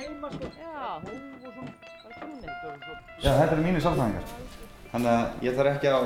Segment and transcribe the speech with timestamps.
[0.00, 0.50] heima sko.
[0.56, 1.04] Já, og
[1.42, 1.66] svona,
[2.04, 2.96] bara kynmyndur og svo.
[3.22, 4.34] Já, þetta eru mínir sálfræðingar.
[4.92, 6.00] Þannig að ég þarf ekki á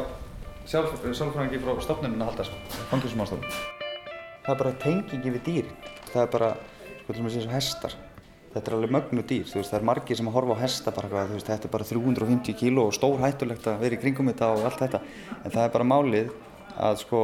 [0.71, 2.85] sjálf, sálfræðingi frá stofnunum að halda, sko.
[2.93, 3.59] Fangilsumánstofnun.
[4.45, 5.91] Það er bara tengingi við dýrin.
[6.11, 6.53] Það er bara,
[7.03, 7.99] sko, til og með þessu hestar.
[8.51, 10.91] Þetta er alveg mögnu dýr, þú veist, það er margir sem að horfa á hesta
[10.91, 14.01] bara hvað, þú veist, þetta er bara 350 kíló og stór hættulegt að vera í
[14.03, 15.01] kringum þetta og allt þetta.
[15.45, 16.33] En það er bara málið
[16.75, 17.21] að, sko,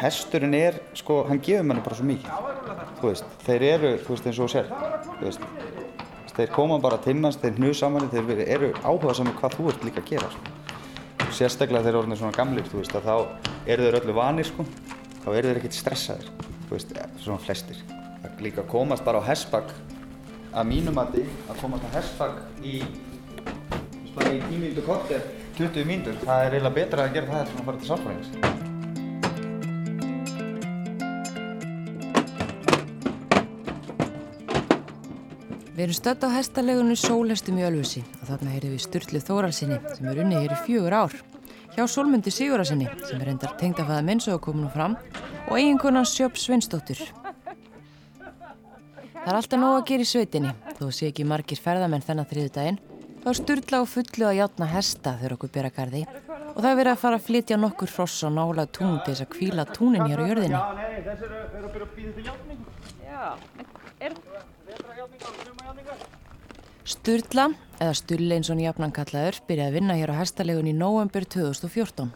[0.00, 2.50] hesturinn er, sko, hann gefur manni bara svo mikið.
[2.98, 4.72] Þú veist, þeir eru, þú veist, eins og sér,
[5.06, 5.46] þú veist,
[6.36, 9.86] þeir koma bara til manns, þeir hnuð saman, þeir eru áhuga saman hvað þú ert
[9.88, 10.30] líka að gera.
[10.34, 10.52] Sko.
[11.36, 13.14] Sérstaklega þeir eru orðinir svona gamlir, þú veist, að þá
[13.72, 14.66] eru þeir öllu vanir, sko.
[15.24, 16.28] Þá eru þeir ekkert stressaðir,
[16.66, 16.92] þú veist,
[17.24, 17.80] svona flestir.
[18.20, 19.72] Að líka komast bara á hestbakk,
[20.52, 25.24] að mínum mati, að komast á hestbakk í, í 10 mínútur korter,
[25.56, 28.55] 20 mínútur, það er eiginlega betra að gera það en að fara til sálfræðings.
[35.86, 40.08] Við erum stödd á hestalegunni Sólhestum í Ölfusi og þarna heyrðum við Sturlu Þóralsinni sem
[40.10, 41.12] er unni hér í fjögur ár.
[41.76, 44.96] Hjá Sólmundi Sigurarsinni sem er endar tengd að faða menns og komin fram
[45.44, 46.98] og eiginkonan Sjöp Sveinsdóttur.
[48.18, 52.50] Það er alltaf nóg að gera í sveitinni þó sé ekki margir ferðamenn þennan þriðu
[52.58, 52.82] daginn.
[53.22, 56.80] Þá er Sturla og fullu að játna hesta þegar okkur bera gardi og það er
[56.80, 60.02] verið að fara að flytja nokkur fross á nála tún til þess að kvíla túnin
[60.10, 60.58] hér á jörðinni.
[66.86, 67.48] Sturla,
[67.82, 71.26] eða Stulli eins og hann jafnan kallaður, byrjaði að vinna hér á hestalegun í nóvembur
[71.26, 72.12] 2014.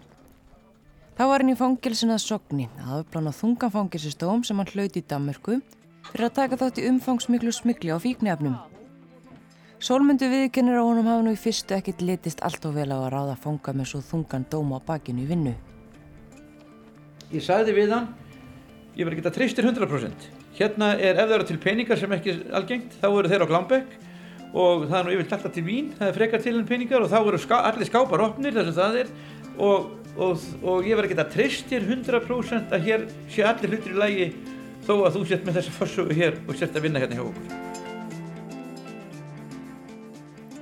[1.19, 5.02] Þá var hann í fangilsin að Sogni, að afplána þungan fangilsistóm sem hann hlaut í
[5.02, 5.58] Danmörku
[6.06, 8.56] fyrir að taka þátt í umfangsmiklu smikli á fíknefnum.
[9.83, 13.11] Sólmundu viðkennir á honum hafa nú í fyrstu ekkit litist allt og vel á að
[13.17, 15.55] ráða fanga með svo þungan dóm á bakinu í vinnu.
[17.34, 18.12] Ég sagði við hann,
[18.95, 20.39] ég verði geta treystir 100%.
[20.58, 23.50] Hérna er ef það eru til peningar sem ekki er algengt, þá eru þeir á
[23.50, 23.98] Glambekk
[24.50, 27.11] og það er nú yfirlt alltaf til vín, það er frekar til en peningar og
[27.12, 29.12] þá eru ská, allir skápar opnir þar sem það er
[29.62, 34.28] og, og, og ég verði geta treystir 100% að hér sé allir hlutir í lægi
[34.88, 37.58] þó að þú sért með þessa fórsögu hér og sért að vinna hérna hjá okkur.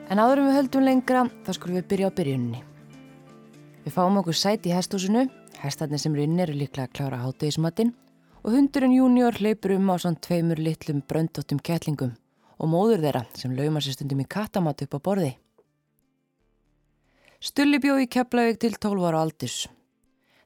[0.08, 2.60] En áður en við höldum lengra, þá skulum við byrja á byrjunni.
[3.84, 5.26] Við fáum okkur sæti í hesthúsinu,
[5.60, 7.92] hestarnir sem eru inni eru líklega að klára hátegismatinn
[8.44, 12.14] og hundurinn júnior hleypur um á svona tveimur litlum bröndóttum kettlingum
[12.58, 15.32] og móður þeirra sem lauma sér stundum í kattamat upp á borði.
[17.38, 19.68] Stulli bjóð í Keflavík til 12 ára aldurs.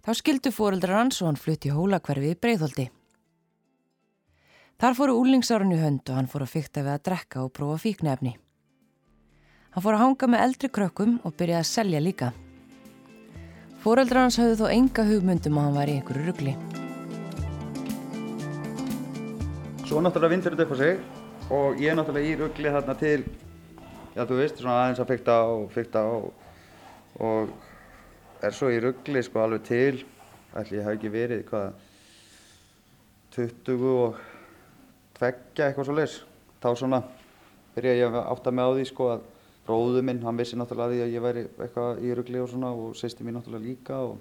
[0.05, 2.89] Þá skildu fóreldrar hans og hann flutti í hólakverfi í Breiðholti.
[4.83, 7.79] Þar fóru úlingsárun í hönd og hann fór að fykta við að drekka og prófa
[7.85, 8.35] fíknefni.
[9.73, 12.33] Hann fór að hanga með eldri krökkum og byrjaði að selja líka.
[13.81, 16.57] Fóreldrar hans hafðu þó enga hugmyndum að hann var í einhverju ruggli.
[19.93, 21.01] Svo náttúrulega vindur þetta upp á sig
[21.53, 23.27] og ég er náttúrulega í ruggli þarna til,
[24.15, 26.29] já þú veist, svona aðeins að fykta og fykta og,
[27.21, 27.51] og
[28.41, 29.99] er svo í ruggli sko alveg til,
[30.57, 31.83] ætli ég hef ekki verið, hvað,
[33.37, 34.17] 20 og
[35.19, 36.15] tveggja eitthvað svo leis.
[36.65, 37.01] Þá svona
[37.75, 39.27] byrja ég að átta mig á því sko að
[39.67, 42.97] bróðu minn, hann vissi náttúrulega því að ég væri eitthvað í ruggli og svona og
[42.97, 44.17] sýsti mín náttúrulega líka og,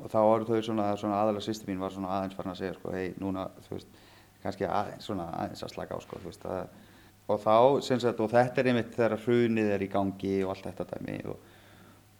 [0.00, 2.74] og þá voru þau svona, svona aðalega sýsti mín var svona aðeins farin að segja
[2.80, 4.02] sko, hei núna, þú veist,
[4.44, 6.68] kannski aðeins, svona, aðeins að slaka á sko, veist, að,
[7.32, 7.56] og þá,
[7.86, 11.18] sem sagt, og þetta er einmitt þegar hrunið er í gangi og allt þetta dæmi
[11.32, 11.50] og,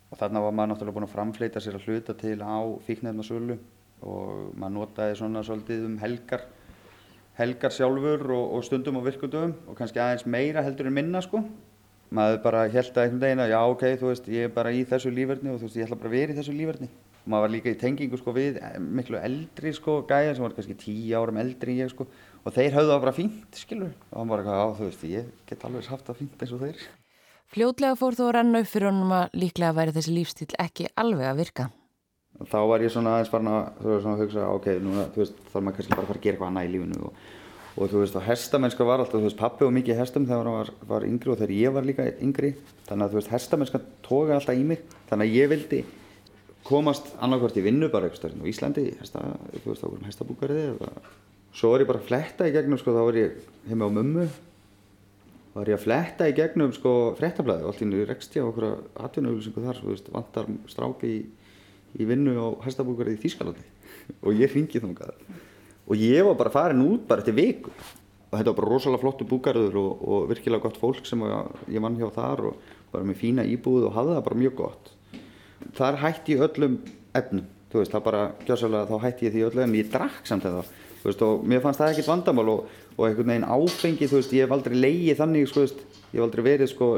[0.09, 3.59] og þarna var maður náttúrulega búinn að framfleyta sér að hluta til á fíknefnasölu
[4.05, 6.49] og maður notaði svona svolítið um helgar,
[7.39, 11.43] helgar sjálfur og, og stundum og virkundum og kannski aðeins meira heldur en minna sko.
[12.15, 14.84] Maður bara held að einhvern veginn að já ok, þú veist, ég er bara í
[14.87, 16.91] þessu lífverðni og þú veist, ég ætla bara að vera í þessu lífverðni.
[17.25, 20.77] Og maður var líka í tengingu sko við miklu eldri sko gæja sem var kannski
[20.77, 22.05] tíu árum eldri en ég sko
[22.45, 23.95] og þeir höfðu það bara fínt, skilur.
[24.11, 26.83] Og hann bara, já þú veist, ég get alveg haft það fínt eins og þeir.
[27.55, 31.31] Fljótlega fór þó að renna upp fyrir honum að líklega væri þessi lífstíl ekki alveg
[31.31, 31.66] að virka.
[32.43, 35.07] Og þá var ég svona aðeins farin að, þú veist, svona að hugsa, ok, núna,
[35.15, 37.03] þú veist, þá er maður kannski bara að fara að gera eitthvað annað í lífinu
[37.07, 37.21] og,
[37.75, 40.57] og þú veist, og hestamennska var alltaf, þú veist, pappi var mikið hestum þegar hann
[40.59, 42.51] var, var yngri og þegar ég var líka yngri,
[42.89, 44.83] þannig að þú veist, hestamennska tóka alltaf í mig,
[45.13, 45.81] þannig að ég vildi
[46.65, 49.22] komast annarkvært í vinnu bara eitthvað á Íslandi, hesta,
[49.53, 50.66] veist, þá vorum hestabúkariði
[51.55, 53.39] svo var ég bara að fletta í gegnum, sko, þá var ég
[53.69, 54.27] heima á mömmu,
[55.55, 58.69] var ég að fletta í gegnum, sko, frettablaði, allt í nú rekst ég á okkur
[59.07, 61.21] atvinnuauðlýsingu þar, svo, veist, vantar stráki í,
[62.01, 63.69] í vinnu á hestabúkariði í Þýskalandi.
[64.27, 65.15] Og ég ringi þungað
[65.84, 67.72] og ég var bara farin út bara eftir viku.
[68.31, 71.21] Og þetta var bara rosalega flottu búgarður og, og virkilega gott fólk sem
[71.71, 74.94] ég vann hjá þar og bara með fína íbúð og hafði það bara mjög gott
[75.77, 76.78] þar hætti ég öllum
[77.15, 80.63] efnum veist, það bara, gjössalega, þá hætti ég því öllum en ég drakk samt eða
[81.05, 84.34] þú veist, og mér fannst það ekkert vandamál og, og einhvern veginn áfengi, þú veist,
[84.37, 86.89] ég hef aldrei leigið þannig, sko, veist, ég hef aldrei verið, sko,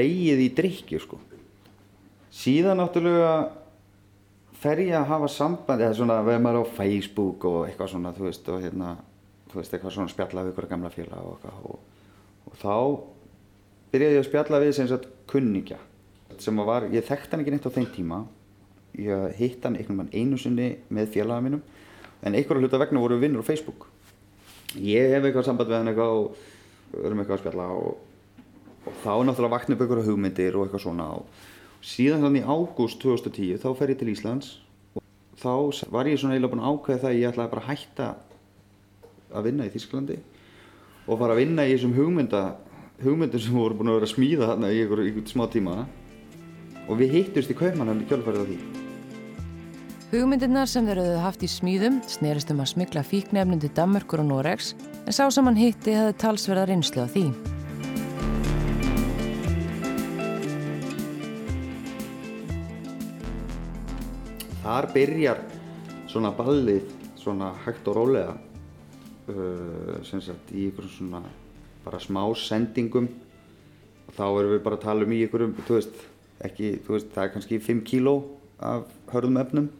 [0.00, 1.20] leigið í drikju, sko.
[2.32, 3.34] Síðan náttúrulega
[4.62, 8.26] fer ég að hafa samband, eða svona, veð maður á Facebook og eitthvað svona, þú
[8.26, 8.96] veist, og hérna,
[9.52, 11.80] þú veist, eitthvað svona spjalla við ykkur gamla félag og og,
[12.48, 12.76] og þá
[13.92, 15.78] byrjaði ég að spjalla við sem sagt kunningja,
[16.42, 18.22] sem var, ég þekkti hann ekki neitt á þeim tíma,
[18.98, 21.62] ég hitt hann einhvern veginn einu sinni með félaga mínum,
[22.22, 23.86] en einhverju hluta vegna voru við vinnur á Facebook.
[24.76, 26.42] Ég hef eitthvað samband við hann eitthvað og
[26.92, 27.96] við erum eitthvað að spjalla og,
[28.82, 31.48] og þá náttúrulega vakna upp einhverju hugmyndir og eitthvað svona og
[31.82, 34.50] síðan þannig í ágúst 2010 þá fer ég til Íslands
[34.94, 35.02] og
[35.40, 38.08] þá var ég svona eiginlega búin að ákveða það að ég ætlaði bara að hætta
[39.32, 40.18] að vinna í Þísklandi
[41.06, 42.42] og fara að vinna í þessum hugmynda
[43.02, 45.76] hugmyndir sem voru búin að vera smíða þarna í einhver, einhver smá tíma
[46.88, 48.58] og við hittust í kaupmannum í kjölfarið á því.
[50.12, 54.28] Hugmyndirnar sem þeir höfðu haft í smíðum snerist um að smikla fíknefnin til Danmörkur og
[54.28, 54.74] Noregs
[55.06, 57.24] en sá sem hann hitti hefði talsverða reynslu á því.
[64.62, 65.40] Þar byrjar
[66.12, 71.22] svona ballið svona hægt og rólega uh, sem sagt í einhverjum svona
[71.86, 76.02] bara smá sendingum og þá erum við bara að tala um í einhverjum, þú veist,
[76.46, 78.16] ekki, þú veist, það er kannski 5 kíló
[78.62, 79.70] af hörðum efnum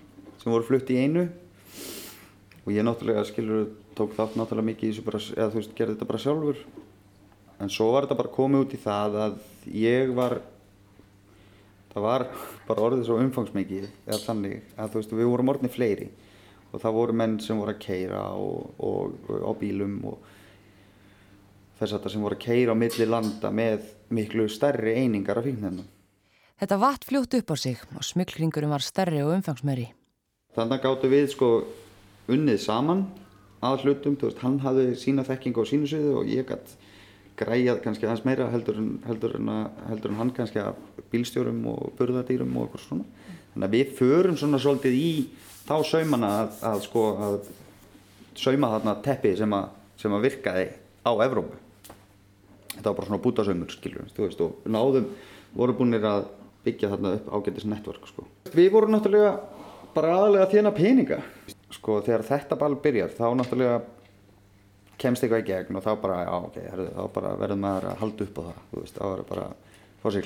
[0.43, 1.26] sem voru flutt í einu.
[2.62, 3.69] Og ég náttúrulega, skilur,
[3.99, 6.64] tók þátt náttúrulega mikið í þessu bara, eða þú veist, gerði þetta bara sjálfur.
[7.62, 9.38] En svo var þetta bara komið út í það að
[9.79, 10.41] ég var
[11.93, 12.26] það var
[12.67, 16.11] bara orðið svo umfangsmikið eða þannig að þú veist við vorum orðinni fleiri.
[16.73, 20.31] Og það voru menn sem voru að keira og, og, og á bílum og
[21.81, 25.49] þess að það sem voru að keira á milli landa með miklu stærri einingar af
[25.49, 25.88] fíknefnum.
[26.62, 29.88] Þetta vatt fljótt upp á sig og smikringurinn var stærri og umfangsmeri.
[30.55, 31.47] Þannig gáttu við sko
[32.31, 33.00] unnið saman
[33.67, 36.76] að hlutum, þú veist, hann hafði sína þekking á sínu sviðu og ég gætt
[37.41, 41.59] græjað kannski aðeins meira heldur en, heldur en, að, heldur en hann kannski af bílstjórum
[41.73, 43.06] og burðardýrum og eitthvað svona.
[43.55, 45.09] Þannig að við förum svona svolítið í
[45.64, 47.49] þá saumana að, að sko að
[48.38, 49.67] sauma þarna teppi sem að,
[49.99, 50.69] sem að virkaði
[51.03, 51.59] á Evrópu.
[52.76, 55.11] Þetta var bara svona bútasaumur skilur, þú veist, og náðum
[55.59, 56.31] voru búinir að
[56.67, 58.26] byggja þarna upp ágætis network sko.
[58.53, 59.32] Við vorum náttúrulega
[59.94, 61.19] bara aðalega að þjána peninga.
[61.73, 63.82] Sko þegar þetta ball byrjar þá náttúrulega
[65.03, 68.03] kemst eitthvað í gegn og þá bara, já ok, herðu, þá bara verður maður að
[68.03, 69.47] halda upp á það, þú veist, þá verður bara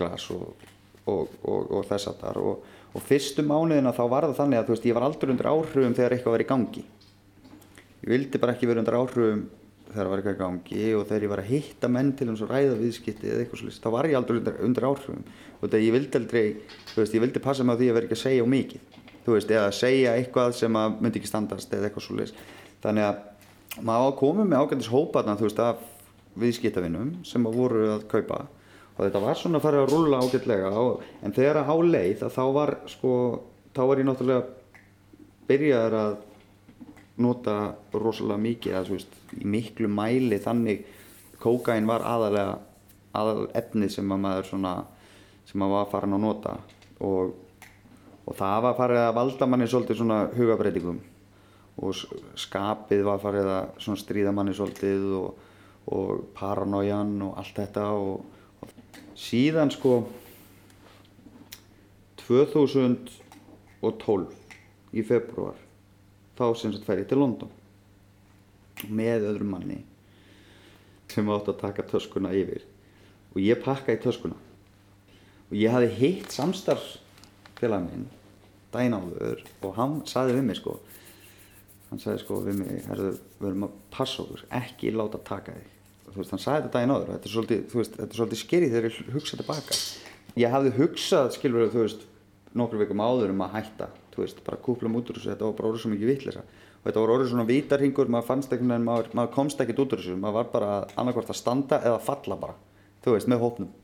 [0.00, 0.66] glas og,
[1.06, 2.66] og, og, og þess að þar og,
[3.06, 6.16] fyrstu mánuðina þá var það þannig að þú veist, ég var aldrei undir áhrifum þegar
[6.16, 6.84] eitthvað var í gangi.
[8.02, 9.42] Ég vildi bara ekki vera undir áhrifum
[9.92, 12.50] þegar var eitthvað í gangi og þegar ég var að hitta menn til eins og
[12.52, 15.24] ræða viðskipti eða eitthvað svolítið, þá var ég aldrei undir, undir áhrifum.
[15.56, 16.44] Og þetta ég vildi aldrei,
[16.90, 19.36] þú veist, ég vildi passa mig á því að vera ekki að segja mikið, þú
[19.36, 22.44] veist, eða að segja eitthvað sem að myndi ekki standast eða eitthvað svolítið.
[22.84, 25.82] Þannig að maður komið með ágændis hópaðna þú veist af
[26.36, 28.44] viðskiptavinnum sem að voru að kaupa.
[28.96, 32.22] Og þetta var svona að fara að rulla ágætlega og, en þegar að á leið
[32.26, 33.10] að þá var sko,
[33.76, 34.46] þá var ég náttúrulega
[35.46, 36.16] byrjaður að
[37.22, 40.84] nota rosalega mikið þú veist í miklu mæli þannig
[41.40, 42.58] kókain var aðalega
[43.16, 44.72] aðal efnið sem að maður svona
[45.46, 46.52] sem maður var farin að nota.
[47.06, 47.24] Og,
[48.26, 50.98] og það var farið að valda manni svolítið svona hugabreitingum
[51.76, 51.90] og
[52.40, 53.64] skapið var farið að
[54.00, 55.28] stríða manni svolítið og,
[55.92, 57.84] og paranoian og allt þetta.
[57.92, 58.16] Og,
[58.64, 58.68] og
[59.16, 59.92] síðan sko
[62.24, 64.26] 2012
[64.96, 65.56] í februar
[66.38, 67.52] þá sem sagt fer ég til London
[68.88, 69.80] með öðrum manni
[71.12, 72.66] sem átt að taka töskuna yfir
[73.32, 74.36] og ég pakka í töskuna
[75.46, 78.08] og ég hafi hitt samstarfsfélag minn
[78.74, 80.76] dæn áður og hann saði við mig sko
[81.90, 85.72] hann sagði sko við mig, herðu, við erum að passa okkur, ekki láta taka þig.
[86.06, 88.74] Þú veist, hann sagði þetta daginn áður, þetta er svolítið, veist, þetta er svolítið skerið
[88.74, 89.78] þegar ég hugsa tilbaka.
[90.36, 92.04] Ég hafði hugsað, skilur þú veist,
[92.56, 95.56] nokkur vikum áður um að hætta, þú veist, bara kúplum út úr þessu, þetta var
[95.58, 96.44] bara orðið svo mikið vittlisa.
[96.80, 99.96] Og þetta var orðið svona vítarhingur, maður fannst ekkert, en maður, maður komst ekkert út
[99.96, 102.56] úr þessu, maður var bara annarkvært að standa eða falla bara,
[103.04, 103.74] þú veist, með hópnum.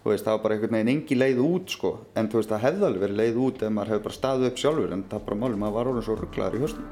[0.00, 2.64] Þú veist, það var bara einhvern veginn engi leið út sko, en þú veist, það
[2.64, 5.40] hefði alveg verið leið út ef maður hefði bara staðið upp sjálfur, en það bara
[5.42, 6.86] málum, maður var orðin svo rugglaður í höstum.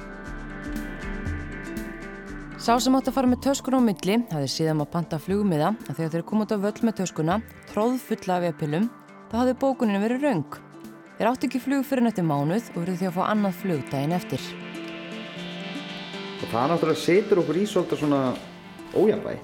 [2.58, 6.02] Sá sem átt að fara með töskuna á milli hafði síðan að panta flugmiða að
[6.02, 7.40] þegar þeir komið út á völl með töskuna,
[7.72, 8.88] tróð fulla af epilum,
[9.30, 10.67] þá hafði bókunin verið raung.
[11.18, 14.12] Þeir átti ekki flug fyrir nætti mánuð og verið því að fá annað flug daginn
[14.14, 14.42] eftir.
[16.38, 18.20] Og það náttúrulega setur okkur í svolítið svona
[18.94, 19.40] ójafnvæg.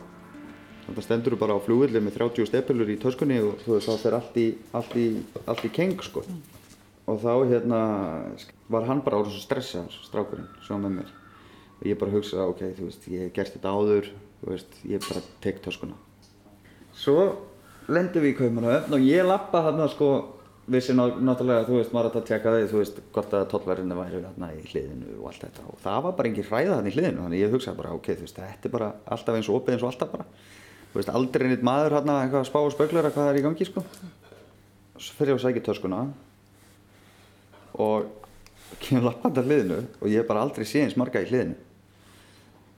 [0.84, 4.16] Þetta stendur bara á flugvilli með 30 stepilur í töskunni og þú veist, þá fer
[4.20, 5.06] allt í, allt í,
[5.50, 6.22] allt í keng sko.
[7.10, 7.80] Og þá hérna
[8.70, 11.12] var hann bara orðið svo stressað, strákurinn, var með mér.
[11.80, 14.12] og ég bara hugsa, ok, þú veist, ég gert þetta áður,
[14.44, 15.98] þú veist, ég bara tek töskuna.
[16.94, 17.18] Svo
[17.90, 20.12] lendum við í Kaupmannahöfn og ég lappa þarna sko,
[20.70, 23.96] vissi ná, náttúrulega, þú veist, maður átti að tjekka því, þú veist, hvort að tollverðinu
[23.98, 26.94] væri þarna í hliðinu og allt þetta og það var bara engin hræða þarna í
[26.94, 29.74] hliðinu, þannig ég hugsaði bara, ok, þú veist, þetta er bara alltaf eins og opið
[29.74, 30.26] eins og alltaf bara.
[30.92, 33.44] Þú veist, aldrei neitt maður hérna eitthvað að spá og spöglur að hvað er í
[33.44, 33.84] gangi, sko.
[34.94, 36.00] Svo fer ég að sækja töskuna
[37.84, 38.08] og
[38.80, 41.58] kemur lappandi að hliðinu og ég hef bara aldrei séð eins marga í hliðinu.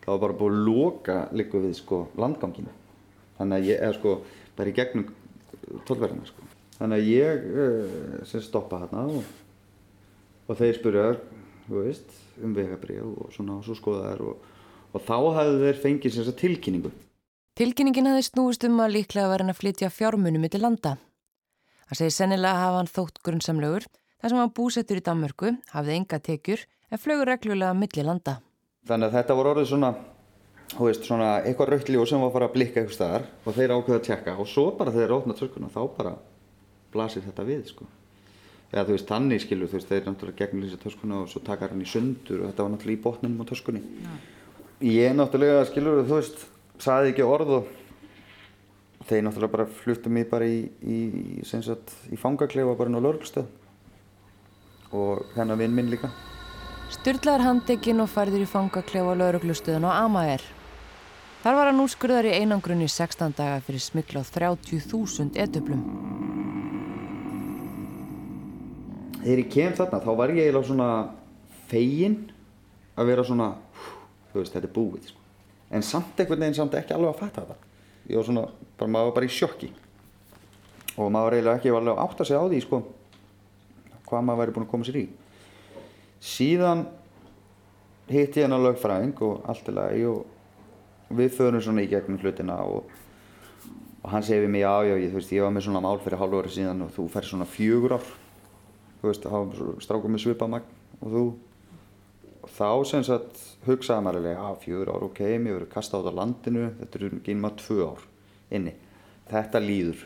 [0.07, 2.73] Það var bara búið að loka líka við sko landganginu.
[3.37, 4.17] Þannig að ég er sko
[4.57, 5.09] bara í gegnum
[5.85, 6.56] tollverðina sko.
[6.77, 9.25] Þannig að ég uh, sem stoppa hérna og,
[10.47, 11.09] og þeir spurja,
[11.73, 12.13] veist,
[12.45, 14.47] um vegabrið og svona og svo skoða þær og,
[14.93, 16.93] og þá hafðu þeir fengið sem þess tilkynningu.
[17.57, 20.99] Tilkynningin hafði snúist um að líklega var hann að flytja fjármunum millir landa.
[21.89, 26.21] Hann segir sennilega hafa hann þótt grunnsamlegur þar sem hann búsettur í Danmörku, hafði enga
[26.21, 28.37] tekjur en flögur reglulega millir landa.
[28.87, 29.91] Þannig að þetta voru orðið svona,
[30.75, 33.57] þú veist, svona eitthvað rautt ljós sem var að fara að blikka eitthvað staðar og
[33.57, 36.13] þeir ákveða að tjekka og svo bara þeir rótna töskuna þá bara
[36.93, 37.89] blasir þetta við, sko.
[38.73, 41.73] Eða þú veist, þannig skilur, þú veist, þeir náttúrulega gegnum lýsa töskuna og svo takar
[41.73, 43.83] hann í sundur og þetta var náttúrulega í botninum á töskunni.
[44.83, 46.47] Ég náttúrulega, skilur, þú veist,
[46.83, 47.71] saði ekki orð og
[49.07, 50.99] þeir náttúrulega bara fluttu mig bara í, í,
[51.47, 53.47] sagt, í fangaklefa bara inn á lörgstöð
[54.97, 56.11] og hennar vinn minn líka.
[56.91, 60.43] Sturla er handekinn og færður í fangaklefa á lauruglustöðun á Amager.
[61.47, 65.85] Þar var hann úrskurðar í einangrun í 16 daga fyrir smikla á 30.000 etöflum.
[69.21, 70.89] Þegar ég kem þarna þá var ég eiginlega svona
[71.71, 72.19] fegin
[72.99, 73.49] að vera svona,
[74.33, 75.25] þú veist, þetta er búið, sko.
[75.71, 77.73] En samt einhvern veginn samt ekki alveg að fatta þetta.
[78.11, 79.73] Ég var svona, bara, maður var bara í sjokki.
[80.99, 82.87] Og maður var eiginlega ekki alveg að átta sig á því, sko,
[84.11, 85.09] hvað maður væri búinn að koma sér í.
[86.35, 86.89] Síðan
[88.11, 90.33] hitti ég hennar lögfræðing og allt er lagi og
[91.11, 92.87] við förum svona í gegnum hlutina og,
[94.03, 96.21] og hann segir við mig, já, já, ég, veist, ég var með svona mál fyrir
[96.21, 98.09] hálfu ári síðan og þú fær svona fjögur ár.
[99.01, 99.29] Þú veist,
[99.85, 101.25] strákum með svipamagn og þú.
[102.47, 106.15] Og þá sem sagt hugsaði maður alveg að fjögur ár, ok, mér verður kastað át
[106.15, 108.05] á landinu þetta eru ekki maður tvö ár
[108.55, 108.77] inni,
[109.31, 110.05] þetta líður.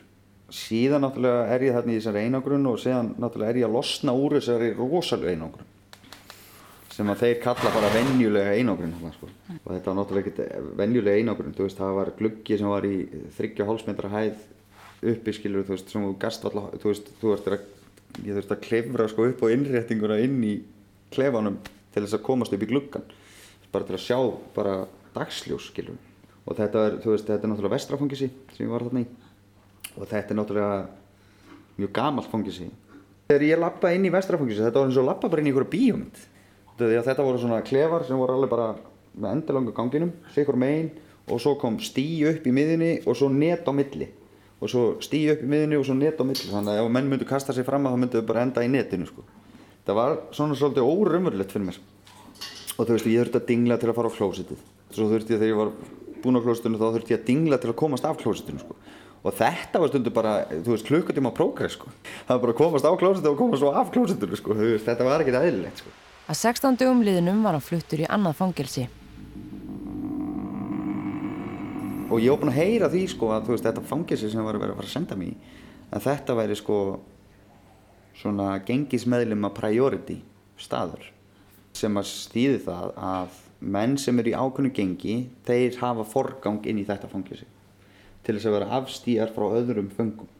[0.50, 4.14] Síðan náttúrulega er ég þarna í þessari einangrun og síðan náttúrulega er ég að losna
[4.16, 5.68] úr þessari rosalega einangrun
[6.90, 9.28] sem að þeir kalla bara venjulega einangrun hérna, sko.
[9.56, 12.96] og þetta var náttúrulega ekkert venjulega einangrun, þú veist, það var gluggi sem var í
[13.36, 14.42] þryggja hálsmetra hæð
[15.12, 17.50] uppi skilur, þú veist, sem þú gast valla, þú veist, þú veist,
[18.26, 20.54] ég þurfti að klefra sko upp á innréttinguna inn í
[21.14, 21.60] klefanum
[21.94, 23.06] til þess að komast upp í gluggan
[23.70, 24.18] bara til að sjá
[24.56, 24.76] bara
[25.14, 25.98] dagsljós skilur
[26.46, 29.08] og þetta er, þú veist, þetta er náttúrulega vestrafangisi sem ég var þarna í.
[29.94, 30.78] Og þetta er náttúrulega
[31.80, 32.68] mjög gamalt fangisi
[33.30, 35.72] þegar ég lappa inn í vestrafangisi þetta var eins og lappa bara inn í einhverju
[35.74, 36.22] bíómynd
[36.80, 38.72] þetta voru svona klefar sem voru alveg bara
[39.14, 40.90] með endalanga ganginum sikur megin
[41.30, 44.08] og svo kom stí upp í miðinni og svo net á milli
[44.60, 47.10] og svo stí upp í miðinni og svo net á milli þannig að ef menn
[47.10, 49.24] myndu kasta sig fram að það myndu bara enda í netinu sko.
[49.86, 51.80] það var svona svolítið órumverulegt fyrir mér
[52.76, 55.42] og þú veist ég þurfti að dingla til að fara á klósitið svo þurfti ég
[55.42, 55.72] þegar ég var
[56.20, 58.76] búinn á klósitinu þá þurfti ég að dingla til að komast af klósitinu sko.
[59.20, 60.34] og þetta var stundu bara
[60.68, 61.88] veist klukkutíma prógress sko.
[62.26, 64.56] það var bara að komast á klósitinu og komast svo af klósitinu sko.
[64.84, 65.96] þetta var ekkert aðlilegt sko.
[66.30, 68.84] Að 16 dögum liðinum var hann fluttur í annað fangelsi.
[72.10, 74.76] Og ég búinn að heyra því sko að veist þetta fangelsi sem var að vera
[74.76, 75.58] að fara að senda mér í
[75.90, 76.78] að þetta væri sko
[78.20, 80.18] svona gengismeðlum að priority
[80.60, 81.10] staður
[81.74, 83.38] sem að stýði það að
[83.74, 85.16] menn sem eru í ákveðnu gengi
[85.48, 87.48] þeir hafa forgang inn í þetta fangelsi
[88.22, 90.30] til þess að vera afstýjar frá öðrum föngum.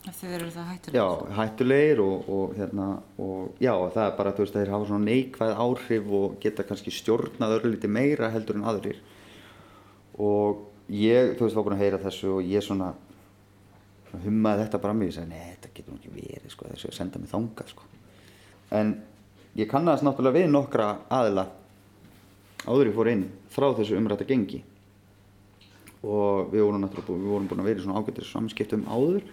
[0.00, 0.96] Þeir eru það hættulegir?
[0.96, 2.86] Já, hættulegir og, og, hérna,
[3.20, 7.56] og já, það er bara, veist, þeir hafa svona neikvæð áhrif og geta kannski stjórnað
[7.58, 8.98] örlítið meira heldur en aðrir.
[10.16, 12.94] Og ég, þú veist, var búin að heyra þessu og ég svona
[14.24, 16.96] hummaði þetta bara að mig og sagði, nei, þetta getur ekki verið, sko, þessu að
[16.96, 17.88] senda mig þangað, sko.
[18.80, 18.94] En
[19.58, 21.46] ég kannast náttúrulega við nokkra aðila
[22.66, 24.62] áður ég fór inn frá þessu umrætta gengi
[26.00, 29.24] og við vorum náttúrulega, við vorum búin að vera í svona ágættir samskiptum áður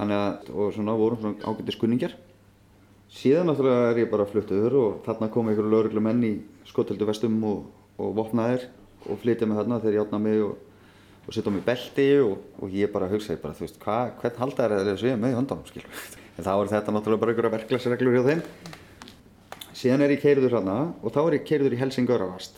[0.00, 2.12] Þannig að, og svona vorum svona ágættir skunningar.
[3.12, 6.30] Síðan náttúrulega er ég bara fluttuður og þarna kom einhverju lauruglu menn í
[6.70, 7.66] skotöldu vestum og,
[8.00, 8.64] og vopnaðir
[9.10, 10.54] og flytja mig þarna þegar ég átna mig og,
[11.26, 14.68] og setja mig belti og, og ég bara hugsaði bara, þú veist, hva, hvern halda
[14.70, 16.00] er þessu ég með í höndanum, skilur.
[16.40, 18.42] En þá er þetta náttúrulega bara einhverja verklagsreglur hjá þeim.
[19.76, 22.56] Síðan er ég keiriður þarna og þá er ég keiriður í Helsingöravast.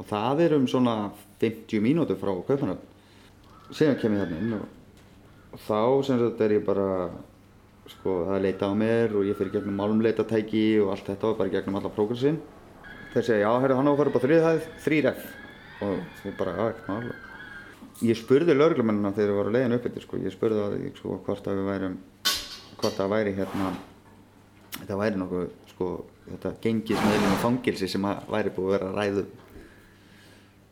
[0.00, 0.94] Og það er um svona
[1.42, 2.80] 50 mínútur frá Kaupanöfn.
[3.68, 4.77] Síðan kem ég þarna inn og
[5.54, 6.88] þá sem sagt er ég bara
[7.88, 11.38] sko það er leita á mér og ég fyrir gegnum málumleitatæki og allt þetta og
[11.40, 12.36] bara gegnum alla prógressin
[13.14, 15.22] þeir segja, já, herru, hann á að fara upp á þriðhæð, þrýr F.
[15.86, 17.14] Og ég bara, já, ekki mál.
[18.04, 21.48] Ég spurði lögreglumennina þegar við varum leiðin upp eftir, sko, ég spurði að sko, hvort
[21.48, 21.96] að við værum
[22.78, 23.72] hvort það væri hérna
[24.78, 25.88] þetta væri nokkuð, sko
[26.28, 29.24] þetta gengis meðlum fangilsi sem að væri búið að vera að ræðu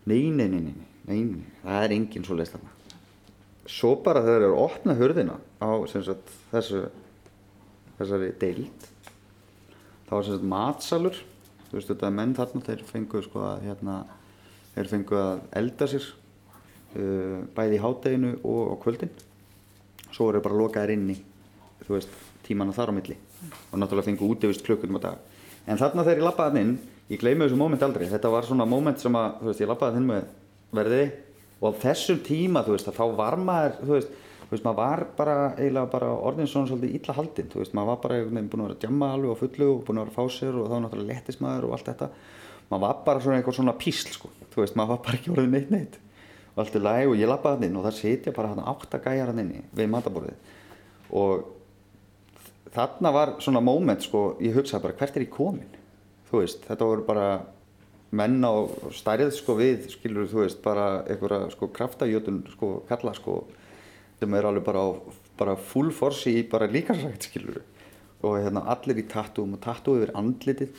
[0.06, 0.74] nei, nei, nei,
[1.08, 1.20] nei,
[1.64, 2.75] það er enginn svo leist þarna
[3.70, 6.84] svo bara þegar þeir eru að opna hurðina á sagt, þessu
[7.96, 8.86] þessari deild
[10.06, 11.18] það var sem sagt matsalur.
[11.66, 13.96] Þú veist þetta menn þarna þeir fengu sko að hérna
[14.76, 19.14] þeir fengu að elda sér uh, bæði í hádeginu og á kvöldin.
[20.12, 21.18] Svo þeir bara lokaðir inni
[21.82, 22.12] þú veist
[22.46, 23.16] tímana þar á milli
[23.72, 25.18] og náttúrulega fengu útivist klukkutum á dag.
[25.66, 26.76] En þarna þegar ég lappaði hann inn
[27.10, 28.06] ég gleymi þessu móment aldrei.
[28.10, 30.28] Þetta var svona móment sem að þú veist ég lappaði hann með
[30.76, 31.02] verði
[31.60, 34.14] og á þessum tíma þú veist að þá var maður þú veist
[34.46, 37.88] þú veist, maður var bara eiginlega bara orðin svona svolítið illa haldinn, þú veist, maður
[37.90, 40.12] var bara einhvern veginn búin að vera djamma alveg á fullu og búin að vera
[40.12, 42.08] að fá sér og þá náttúrulega lettist maður og allt þetta.
[42.70, 45.56] Maður var bara svona eitthvað svona písl sko, þú veist, maður var bara ekki orðin
[45.56, 45.98] neitt neitt.
[46.52, 48.94] Og allt er læg og ég lappaði hann inn og það setja bara hann átt
[48.94, 50.54] að gæja hann inni við mataborðið
[51.16, 51.42] og
[52.74, 55.76] þarna var svona moment sko, ég hugsaði bara hvert er ég komin
[56.30, 57.26] þú veist, þetta voru bara
[58.16, 58.52] menn á
[58.94, 63.42] stærið sko við skilur þú veist, bara einhverja sko kraftajötun sko kalla sko
[64.20, 64.84] sem er alveg bara,
[65.36, 67.62] bara full force í bara líkarsrækt skilur
[68.24, 70.78] og hérna allir í tattúum og tattú yfir andlitið.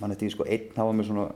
[0.00, 1.26] Mann eftir sko einn hafa með svona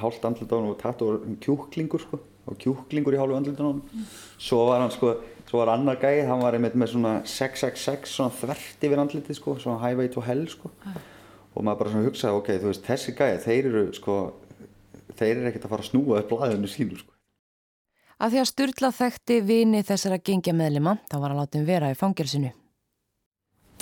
[0.00, 3.70] hálft andlit á hann og tattú um kjúklingur sko og kjúklingur í hálfu andlitin á
[3.72, 4.06] hann
[4.40, 5.14] svo var hann sko,
[5.48, 9.56] svo var annar gæði hann var einmitt með svona 666 svona þvert yfir andlitið sko,
[9.60, 10.70] svona highway to hell sko.
[10.84, 11.00] Ah.
[11.54, 14.16] og maður bara svona hugsaði ok, þú veist þessi gæði, þeir eru sko
[15.18, 17.10] þeir eru ekkert að fara að snúa upp blæðinu sínu sko.
[18.18, 21.98] Af því að Sturla þekkti vini þessara gengja meðlima, þá var hann látið vera í
[21.98, 22.52] fangilsinu.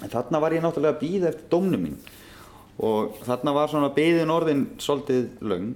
[0.02, 1.98] Þarna var ég náttúrulega að býða eftir dómnum mín
[2.82, 5.74] og þarna var svona byðin orðin svolítið laung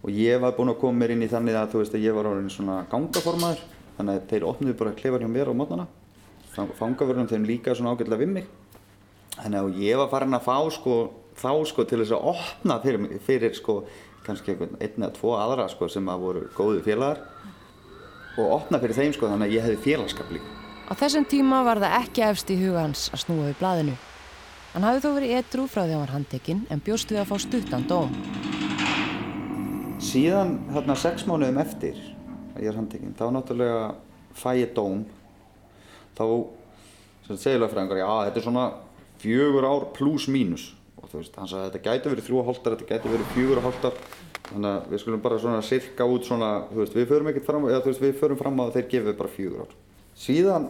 [0.00, 2.16] og ég var búinn að koma mér inn í þannig að þú veist að ég
[2.16, 3.62] var orðin svona gangaformaður.
[3.98, 5.86] Þannig að þeir opniði bara klefar hjá mér á mótnana
[6.50, 8.46] fangavörnum þeim líka svona ágætlega við mig.
[9.36, 10.96] Þannig að ég var farin að fá sko
[11.40, 13.76] þá sko til þess að opna fyrir, fyrir sko
[14.26, 17.22] kannski einn eða tvo aðra sko sem að voru góði félagar
[18.38, 20.56] og opna fyrir þeim sko þannig að ég hefði félagskap líka.
[20.90, 23.96] Á þessum tíma var það ekki efst í huga hans að snúa við blaðinu.
[24.72, 27.30] Hann hafði þó verið edru frá því að hann var handtekinn en bjóst við að
[27.30, 28.12] fá stuttan dóm.
[30.00, 31.98] Síðan þarna sex mánuðum eftir
[32.54, 33.80] að ég er handtekinn þá náttúrulega
[34.38, 35.04] fæ ég dóm.
[36.18, 36.24] Þá
[37.36, 38.66] segir lögfræðingar já þetta er svona
[39.20, 42.50] fjögur ár pluss mínus og þú veist hann sagði að þetta gæti verið þrjú og
[42.50, 43.96] hóltar, þetta gæti verið fjögur og hóltar
[44.50, 47.66] þannig að við skulum bara svona sirka út svona, þú veist, við förum ekkert fram
[47.68, 49.74] eða þú veist, við förum fram að þeir gefið bara fjögur ár
[50.20, 50.68] síðan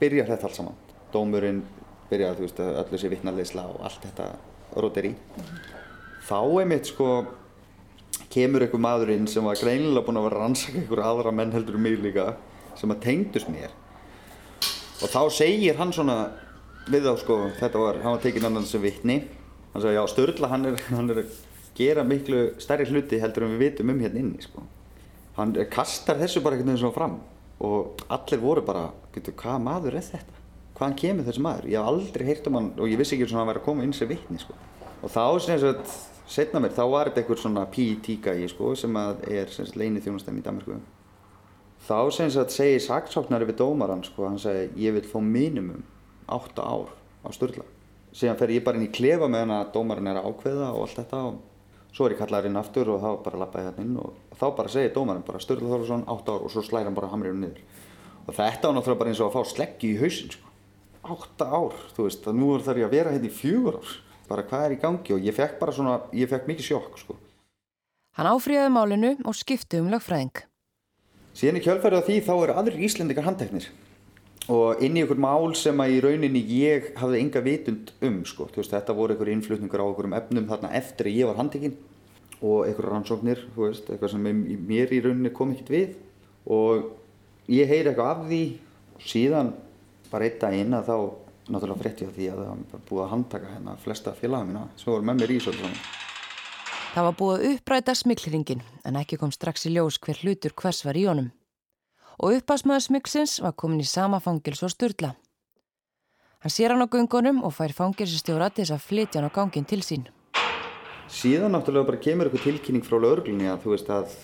[0.00, 0.80] byrjar þetta allt saman.
[1.14, 1.62] Dómurinn
[2.10, 4.32] byrjar, þú veist, öll þessi vittnarleysla og allt þetta
[4.74, 5.14] rótir í
[6.24, 7.08] þá er mitt sko
[8.32, 11.78] kemur einhver maðurinn sem var greinilega búin að vera að rannsaka einhver aðra menn heldur
[11.78, 12.32] um mig líka
[12.78, 13.74] sem að tengdust mér.
[15.02, 16.16] Og þá segir hann svona
[16.90, 19.22] við þá sko, þetta var, hann var tekinn annan sem vittni
[19.72, 21.24] hann sagði já, Sturla hann er, hann er
[21.74, 24.64] gera miklu stærri hluti heldur en við vitum um hérna inni sko.
[25.38, 27.18] hann kastar þessu bara einhvern veginn svona fram
[27.64, 30.42] og allir voru bara getur, hvað maður er þetta
[30.74, 33.42] hvaðan kemur þessi maður, ég hef aldrei heyrt um hann og ég vissi ekki svona
[33.42, 34.58] að hann væri að koma inn sem vittni sko.
[35.00, 35.94] og þá sem sagt
[36.26, 38.18] setna mér, þá var þetta einhver svona P.I.T.
[38.24, 40.78] gæi sko, sem er leinið þjónastæmi í Danmarku
[41.84, 45.84] þá sem sagt segir saksóknari við dómaran sko, hann segi ég vil fá minimum
[46.26, 46.92] 8 ár
[47.24, 47.64] á Sturla
[48.14, 50.86] síðan fer ég bara inn í klefa með hann að dómaran er að ákveða og
[50.86, 51.42] allt þetta og
[51.94, 54.70] Svo er ég kallaður inn aftur og þá bara lappaði hérna inn og þá bara
[54.72, 57.60] segir dómarinn bara Sturla Þorvarsson 8 ár og svo slæði hann bara hamriðum niður.
[58.24, 60.50] Og þetta var náttúrulega bara eins og að fá sleggju í hausin sko.
[61.14, 63.94] 8 ár, þú veist, að nú þarf ég að vera hérna í fjögur ár.
[64.26, 67.18] Bara hvað er í gangi og ég fekk bara svona, ég fekk mikið sjokk sko.
[68.18, 70.42] Hann áfríðaði málinu og skipti um lögfræðing.
[71.34, 73.70] Síðan í kjölfærið af því þá eru aðrir íslendikar handteknir
[74.52, 78.48] og inn í einhver mál sem að í rauninni ég hafði enga vitund um sko.
[78.52, 81.76] veist, þetta voru einhver innflutningar á einhverjum efnum þarna eftir að ég var handekinn
[82.42, 84.30] og einhverja rannsóknir veist, eitthvað sem
[84.68, 85.98] mér í rauninni kom ekkert við.
[86.44, 86.90] Og
[87.48, 88.42] ég heyri eitthvað af því.
[88.94, 89.54] Og síðan
[90.12, 90.96] bara inn að þá
[91.50, 94.92] náttúrulega frétti á því að það var búið að handtaka hérna flesta félaga mína sem
[94.92, 95.80] voru með mér í svolítið
[96.94, 100.84] Það var búið að uppræta smikliringin en ekki kom strax í ljós hver hlutur hvers
[100.86, 101.32] var í honum
[102.18, 105.14] og uppasmaður smygsins var komin í sama fangils og styrla.
[106.44, 109.64] Hann sér hann á gungunum og fær fangilsistjóra til þess að flytja hann á gangin
[109.64, 110.06] til sín.
[111.08, 114.14] Síðan náttúrulega bara kemur eitthvað tilkynning frá lögurglunni að þú veist að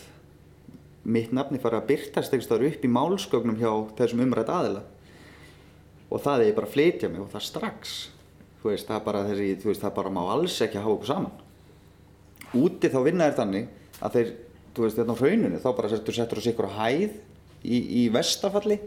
[1.04, 4.82] mitt nafni fara að byrtast eitthvað upp í málskögnum hjá þessum umrætt aðila
[6.10, 7.94] og það er bara að flytja mig og það strax
[8.60, 12.60] þú veist það bara, þessi, þú veist, það bara má alls ekki hafa okkur saman
[12.60, 13.68] úti þá vinna þér þannig
[14.00, 14.32] að þeir,
[14.74, 17.18] þú veist, þetta á hrauninu þá bara settur settur á sikur á hæð
[17.64, 18.78] í, í vestafalli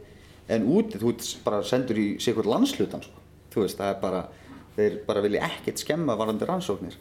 [0.51, 1.13] en úti þú
[1.45, 3.21] bara sendur í sikur landslutan sko.
[3.53, 4.21] þú veist, það er bara
[4.73, 6.95] þeir bara vilja ekkert skemma varandi rannsóknir.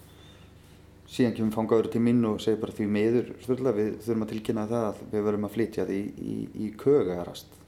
[1.12, 4.66] Síðan kemur fangaður til mín og segir bara því miður Sturla, við þurfum að tilkynna
[4.68, 7.58] það að við verum að flytja því í, í, í kögarast.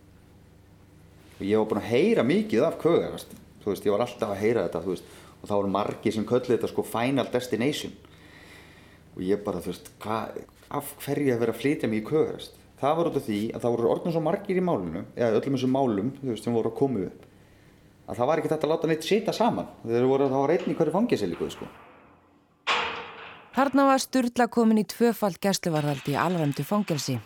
[1.35, 3.37] Og ég var búinn að heyra mikið af kögarast.
[3.65, 6.53] Þú veist, ég var alltaf að heyra þetta veist, og þá voru margir sem köllu
[6.53, 7.97] þetta sko final destination.
[9.17, 10.21] Og ég bara, þú veist, hva,
[10.81, 13.65] af hverju að vera að flytja mig í kögarast það var út af því að
[13.65, 16.79] það voru orðin svo margir í málunu eða öllum þessum málum, veist, sem voru að
[16.79, 17.31] koma upp
[18.05, 20.53] að það var ekki þetta að láta neitt sita saman þeir voru að það var
[20.55, 21.69] einn í hverju fangisilíku sko.
[23.55, 27.21] Þarna var Sturla komin í tvöfald gæsluvarðaldi í alvöndu fangelsi.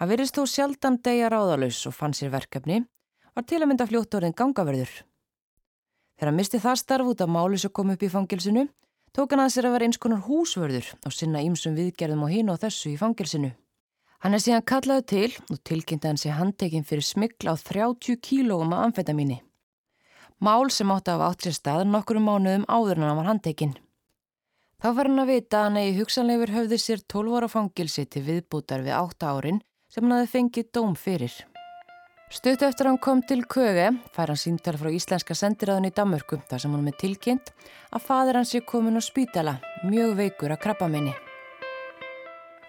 [0.00, 2.80] Hann verist þó sjaldan degja ráðalaus og fann sér verkefni,
[3.36, 4.94] var til að mynda fljóttorinn gangaverður.
[6.16, 8.64] Þegar hann misti það starf út af máli sem kom upp í fangelsinu,
[9.14, 12.50] tók hann að sér að vera eins konar húsvörður og sinna ímsum viðgerðum og hinn
[12.50, 13.52] og þessu í fangelsinu.
[14.24, 18.70] Hann er síðan kallaðu til og tilkynnti hann sér handtekinn fyrir smikla á 30 kílóum
[18.72, 19.42] af amfetamíni.
[20.40, 23.74] Mál sem átti af átt sér stað nokkurum mánuðum áður en hann var handtekinn.
[24.80, 28.22] Þá var hann að vita að hann eigi hugsanleifur höfði sér 12 ára fangilsi til
[28.24, 29.60] viðbútar við 8 árin
[29.92, 31.36] sem hann hafi fengið dóm fyrir.
[32.32, 36.64] Stutt eftir hann kom til Köge fær hann síntal frá íslenska sendiræðun í Damörku þar
[36.64, 37.52] sem hann með tilkynnt
[37.92, 41.12] að fadir hans sé komin á spítala, mjög veikur að krabba minni.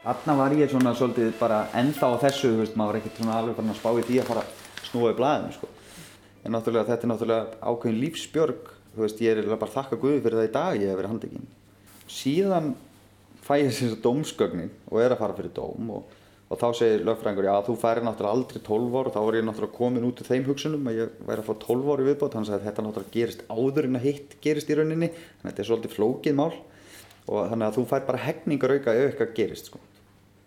[0.06, 3.56] Þarna var ég svona svolítið bara ennþá á þessu, veist, maður var ekkert svona alveg
[3.58, 5.70] bara að spá í því að fara að snúa í blæðinu, sko.
[6.46, 8.68] En náttúrulega þetta er náttúrulega ákveðin lífsbjörg,
[9.00, 11.48] veist, ég er bara að þakka Guði fyrir það í dag ég hef verið handekinn.
[12.06, 12.68] Síðan
[13.48, 16.14] fæ ég þessi dómsgögnin og er að fara fyrir dóm og,
[16.54, 19.50] og þá segir lögfræðingur, já þú færi náttúrulega aldrei 12 ár og þá var ég
[19.50, 22.38] náttúrulega komin út úr þeim hugsunum að ég væri að fá 12 ár í viðbót,
[22.46, 25.66] sagði að þetta náttúrulega gerist áður en að hitt gerist í rauninni, þannig að þetta
[25.66, 26.52] er svolítið flókið mál
[27.26, 29.82] og þannig að þú fær bara hegningarauka ef eitthvað gerist sko.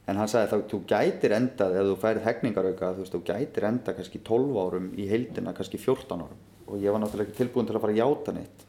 [0.09, 3.67] En hann sagði að þú gætir endað, ef þú færið hegningarauka, þú veist, þú gætir
[3.69, 6.39] endað kannski 12 árum í heildina, kannski 14 árum.
[6.69, 8.65] Og ég var náttúrulega ekki tilbúin til að fara að játa neitt.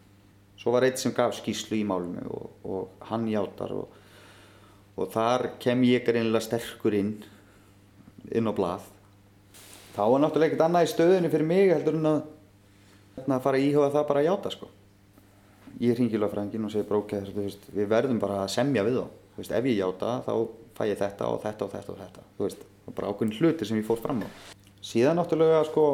[0.60, 3.94] Svo var eitt sem gaf skýslu í málunum og, og hann játar og,
[5.00, 7.14] og þar kem ég greinlega sterkur inn,
[8.36, 8.90] inn á blað.
[9.96, 12.20] Þá var náttúrulega ekkert annað í stöðunni fyrir mig heldur en að,
[13.24, 14.70] að fara að íhuga það bara að játa, sko.
[15.80, 17.16] Ég ringi lögfræðingin og segi ok,
[17.72, 19.06] við verðum bara að semja við þá.
[19.40, 20.34] Veist, ef ég játa þá
[20.80, 22.24] fæ ég þetta og þetta og þetta og þetta.
[22.38, 24.28] Þú veist, það var bara ákveðin hluti sem ég fór fram á.
[24.80, 25.86] Síðan náttúrulega sko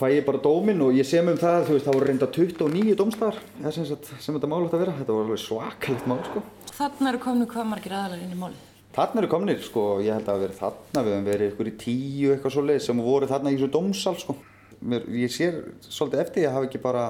[0.00, 2.98] fæ ég bara dómin og ég sem um það þú veist, það voru reynda 29
[2.98, 3.38] dómstar
[3.70, 6.42] sem, sem þetta mál átt að vera, þetta var alveg svakalegt mál sko.
[6.72, 8.68] Þannig eru kominu hvað margir aðalar inn í málið?
[8.92, 12.32] Þannig eru kominir sko, ég held að verið þarna við hefum verið ykkur í tíu
[12.32, 14.34] eitthvað svo leið sem voru þarna í þessu dómsal sko.
[14.82, 17.04] Mér, ég sér svolítið eftir ég hafi ekki bara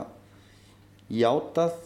[1.10, 1.80] játað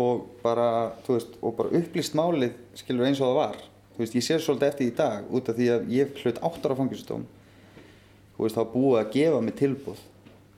[0.00, 0.66] og bara,
[1.04, 3.60] þú veist, og bara upplýst málið skilur eins og það var
[4.02, 6.80] veist, ég sé svolítið eftir í dag út af því að ég hlut áttar á
[6.80, 7.26] fangistóm
[8.36, 10.02] þú veist, þá búið að gefa mig tilbúð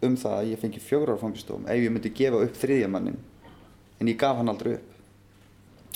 [0.02, 3.20] um það að ég fengi fjögur á fangistóm ef ég myndi gefa upp þriðjamannin
[4.02, 4.88] en ég gaf hann aldrei upp.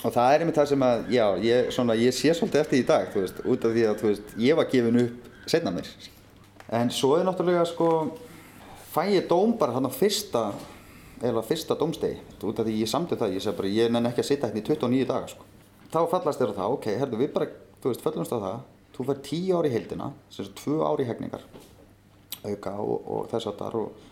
[0.04, 2.86] Og það er einmitt það sem að, já, ég, svona, ég sé svolítið eftir í
[2.86, 5.90] dag, þú veist, út af því að, þú veist, ég var gefin upp setna mér
[6.76, 7.88] en svo er náttúrulega, sko
[8.92, 10.48] fæ ég dóm bara hann á fyrsta
[11.24, 14.22] eða fyrsta dómstegi, út af því ég samtið það, ég segi bara, ég nenn ekki
[14.22, 15.55] að sitja hérna í 29 daga, sko
[15.92, 17.48] þá fallast þér á það, ok, herðu við bara,
[17.82, 18.60] þú veist, föllumst á það,
[18.96, 21.44] þú fær tíu ári í heildina, sem er tvö ári í hegningar,
[22.44, 24.06] auka og, og þess að þar og,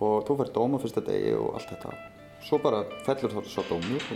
[0.00, 1.94] og þú fær dóma fyrsta degi og allt þetta.
[2.46, 4.10] Svo bara fellur þá svo dómur.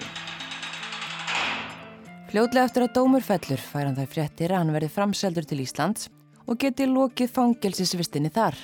[2.31, 6.07] Fljóðlega eftir að dómur fellur fær hann þær fréttir að hann verði framseldur til Íslands
[6.47, 8.55] og geti lokið fangelsisvistinni þar.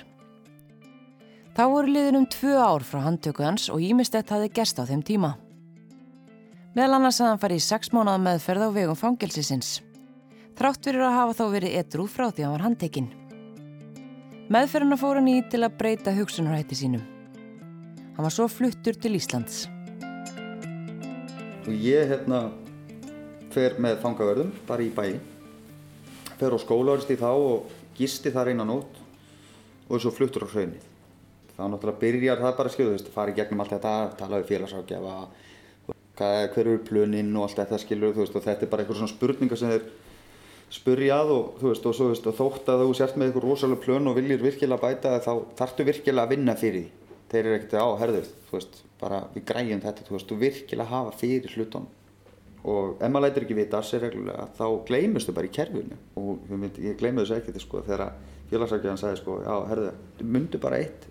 [1.56, 5.02] Þá voru liðin um tvö ár frá handtöku hans og ímestett hafi gerst á þeim
[5.02, 5.32] tíma.
[6.76, 9.78] Meðal annars að hann fari í sex mánuða meðferð á vegum fangelsisins.
[10.58, 13.06] Þrátt fyrir að hafa þá verið edru frá því að hann var handtekinn.
[14.52, 17.06] Meðferðina fór hann í til að breyta hugsunarhætti sínum.
[18.18, 19.62] Hann var svo fluttur til Íslands.
[21.64, 22.42] Og ég hérna
[23.56, 25.16] fer með fangaverðum bara í bæi.
[26.36, 29.00] Fer á skólaurst í þá og gisti þar einan nótt
[29.88, 30.84] og svo fluttur á hraunið.
[31.56, 34.50] Þá náttúrulega byrjar það bara skilur, þú veist, fara í gegnum allt þetta, tala við
[36.16, 38.96] félagsákjafa, hver eru pluninn og allt þetta skilur þú veist og þetta er bara einhver
[38.96, 39.85] svona spurningar sem þeir
[40.70, 43.83] spurjað og þú veist og, svo, veist, og þótt að þú sért með einhver rosalega
[43.85, 47.05] plön og viljir virkilega bæta þá þarftu virkilega að vinna fyrir því.
[47.26, 50.90] Þeir eru ekkert á herður þú veist bara við græjum þetta þú veist þú virkilega
[50.90, 51.88] hafa fyrir hlutunum.
[52.66, 55.98] Og ef maður lætir ekki vita að sér reglulega þá gleymustu bara í kerfinu.
[56.18, 58.16] Og mynd, ég gleymu þessu ekkert sko þegar
[58.50, 61.07] félagsækjaðan sagði sko já herðu myndu bara eitt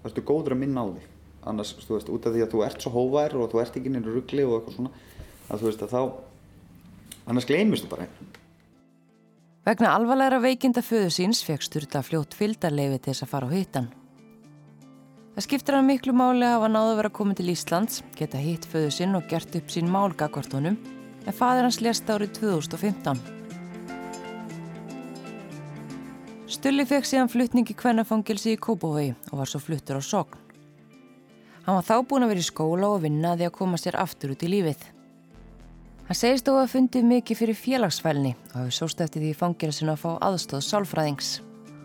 [0.00, 1.08] þú góður að minna á því
[1.48, 3.90] annars, þú veist, út af því að þú ert svo hóvær og þú ert ekki
[3.90, 4.92] inn í ruggli og eitthvað svona
[5.50, 6.02] að þú veist að þá
[7.30, 8.08] annars gleymistu bara
[9.60, 13.90] Vegna alvarlegra veikinda föðu síns fekk Sturla fljótt fylgdarleifi til þess að fara á hittan.
[15.34, 18.64] Það skiptir hann miklu máli að hafa náðu að vera komin til Íslands, geta hitt
[18.66, 20.78] föðu sinn og gert upp sín mál gagvartónum,
[21.22, 23.20] en fadir hans lést árið 2015.
[26.50, 30.49] Stulli fekk síðan flutning í kvennafangilsi í Kópavogi og var svo fluttur á Sogn.
[31.66, 34.32] Hann var þá búin að vera í skóla og vinna því að koma sér aftur
[34.34, 34.86] út í lífið.
[36.08, 40.02] Hann segist þó að fundið mikið fyrir félagsfælni og hafi sóst eftir því fangilsinu að
[40.02, 41.28] fá aðstóð sálfræðings.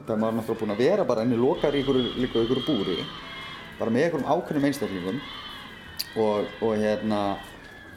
[0.07, 2.97] Það maður náttúrulega búin að vera bara enni lokar í ykkur, búri
[3.79, 5.21] bara með einhverjum ákveðnum einstaklingum
[6.21, 7.21] og, og hérna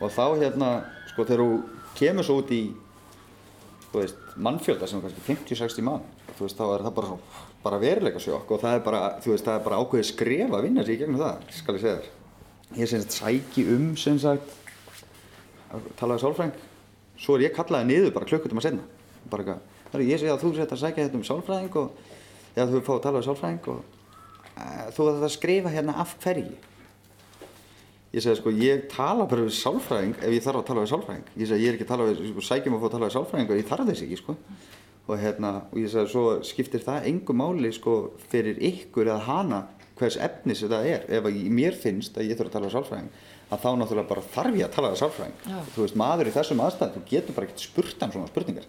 [0.03, 0.71] og þá hérna
[1.11, 1.59] sko þegar þú
[1.99, 2.63] kemur svo út í
[3.93, 7.19] veist mannfjölda sem er kannski 50-60 mann þú veist þá er það bara,
[7.63, 10.85] bara veruleika sjokk og það er bara, veist það er bara ákveðið skref að vinna
[10.85, 12.15] sér í gegnum það, skal ég segja þér.
[12.79, 14.55] Ég sem sagt sæki um sem sagt
[15.73, 16.63] að tala við sálfræðing
[17.19, 18.87] svo er ég kallaði niður bara klukkutum að senna
[19.29, 19.61] bara eitthvað,
[19.93, 21.91] "Herru, ég sé að þú sett að sækja þetta um sálfræðing og
[22.57, 23.81] eða þú fá að tala við sálfræðing og
[24.57, 26.57] uh, þú þarf að skrifa hérna af hverju?
[28.09, 31.27] Ég segi sko ég tala bara við sálfræðing ef ég þarf að tala við sálfræðing
[31.37, 33.51] ég segi ég er ekki að tala sko, sækjum að fá að tala við sálfræðing
[33.51, 34.37] og ég þarf þess ekki sko
[35.09, 37.97] og hérna, og ég segi svo skiptir það engu máli sko
[38.29, 39.61] fyrir ykkur eða hana
[39.99, 41.07] hvers efnis þetta er.
[41.09, 43.09] Ef að mér finnst að ég þarf að tala við sálfræðing
[43.49, 45.39] að þá náttúrulega bara þarf ég að tala við sálfræðing.
[45.49, 45.59] Já.
[45.73, 48.69] þú veist, maður í þessum aðstæðum, þú getur bara ekkert spurt hann svona spurningar.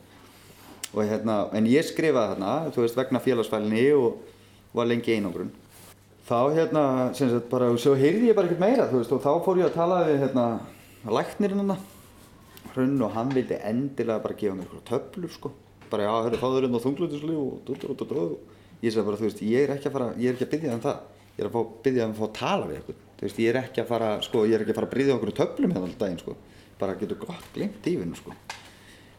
[0.89, 5.51] Og hérna, en ég skrifaði þarna, þú veist, vegna félagsfælni og var lengi einangrun.
[6.29, 6.83] Þá hérna,
[7.17, 9.67] sem sagt bara, svo heyrði ég bara ekkert meira, þú veist, og þá fór ég
[9.67, 10.49] að tala við hérna,
[11.19, 15.51] læknirinn hann og hann vildi endilega bara gefa mér töflur, sko
[15.91, 18.25] bara, já, hörru, fáður hérna þunglutisli og dú, dú, dú, dú.
[18.83, 20.77] ég sagði bara, þú veist, ég er ekki að fara ég er ekki að byggja
[20.77, 21.03] um það,
[21.35, 23.51] ég er að fá, byggja um að fá að tala við eitthvað, þú veist, ég
[23.51, 25.89] er ekki að fara sko, ég er ekki að fara að bryðja okkur töflum hérna
[25.89, 26.35] alltaf daginn, sko,
[26.79, 28.35] bara getur gott glimt tífinu, sko.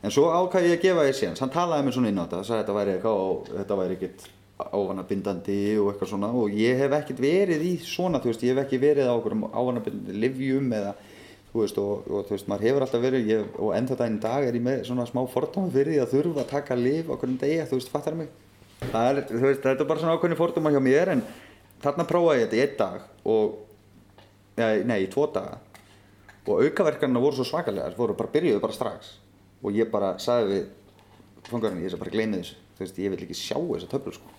[0.00, 2.44] En svo ákvað ég að gefa því síðan, hann talaði mér svona inn á þetta,
[2.48, 4.28] sagði þetta væri eitthvað og þetta væri ekkert
[4.60, 6.30] ávanabindandi og eitthvað svona.
[6.36, 9.36] Og ég hef ekkert verið í svona, þú veist, ég hef ekki verið á okkur
[9.52, 10.94] ávanabindandi livjum eða,
[11.52, 14.22] þú veist, og, og þú veist, maður hefur alltaf verið, ég, og ennþá daginn í
[14.22, 17.14] dag er ég með svona smá fordóma fyrir því að þurfa að taka liv á
[17.16, 18.30] hvernig degi, þú veist, fattar mig?
[18.80, 21.24] Það er, þú veist, þetta er bara svona ákveðni fordóma hjá mér en
[21.82, 23.58] þarna prófaði ég þetta í einn dag og,
[24.60, 25.58] nei, nei, í tvo daga.
[26.50, 29.12] Og aukaverkanina voru svo svakalegar, voru bara byrjuðu bara strax.
[29.60, 32.56] Og ég bara sagði við fangarinn, ég sagði bara gleymi þessu.
[32.74, 34.32] Þú veist, ég vil ekki sjá þessa töflu sko.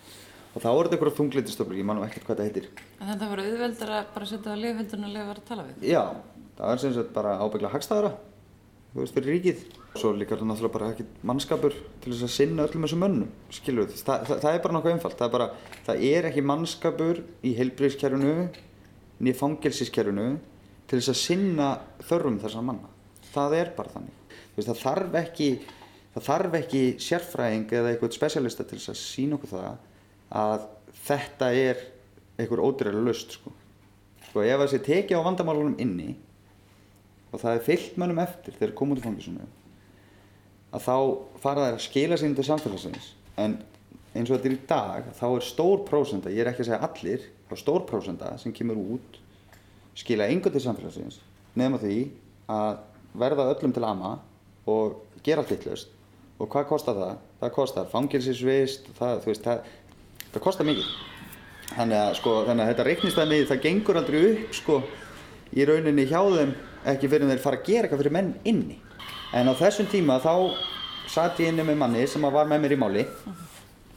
[0.51, 2.87] Og þá voru þetta einhverja þunglindistöflur, ég man nú ekkert hvað þetta heitir.
[2.97, 5.85] En þetta var auðveldar að bara setja á lifhildun og lifa að tala við.
[5.93, 6.01] já,
[6.61, 8.11] það er sem sagt bara ábyggla hagstæðara
[8.91, 9.63] þú veist, fyrir ríkið.
[9.95, 13.31] Svo líka er það náttúrulega bara ekkert mannskapur til þess að sinna öllum þessum mönnum
[13.51, 15.47] skilur við, það, það, það er bara nokkuð einfalt það er bara,
[15.87, 18.33] það er ekki mannskapur í heilbriðskerfinu
[19.21, 20.27] niður fangelsiskerfinu
[20.87, 21.69] til þess að sinna
[22.07, 22.91] þörfum þessar manna.
[23.31, 24.39] Það er bara þannig.
[24.55, 25.49] Veist, það þarf ekki
[26.11, 29.69] það þarf ekki sérfræðing eða eitthvað spesialista til þess að sína okkur það
[30.41, 30.65] að
[31.05, 31.85] þetta er
[32.39, 33.53] einhver ódýrlega löst sko.
[34.27, 36.15] sko ef það sé tekið á vandamálunum inni
[37.31, 39.47] og það er fyllt mönnum eftir þegar koma út í fangisunu
[40.71, 40.95] að þá
[41.43, 43.57] fara þær að skila sér til samfélagsins en
[44.11, 46.83] eins og þetta er í dag þá er stór prósenda, ég er ekki að segja
[46.87, 49.21] allir þá er stór prósenda sem kemur út
[49.99, 51.21] skila engu til samfélagsins
[51.59, 52.03] nema því
[52.51, 52.83] að
[53.19, 54.17] verða öllum til ama
[54.69, 55.91] og gera allt vitlaust
[56.41, 57.21] og hvað kostar það?
[57.41, 59.71] Það kostar fangilsisvist, það, veist, það,
[60.33, 60.89] það kostar mikið.
[61.71, 64.79] Þannig að, sko, þannig að þetta reiknistæmi, það gengur aldrei upp, sko,
[65.53, 66.53] í rauninni hjá þeim
[66.87, 68.77] ekki fyrir þeir fara að gera eitthvað fyrir menn inni.
[69.37, 70.33] En á þessum tíma þá
[71.11, 73.05] satt ég inni með manni sem var með mér í máli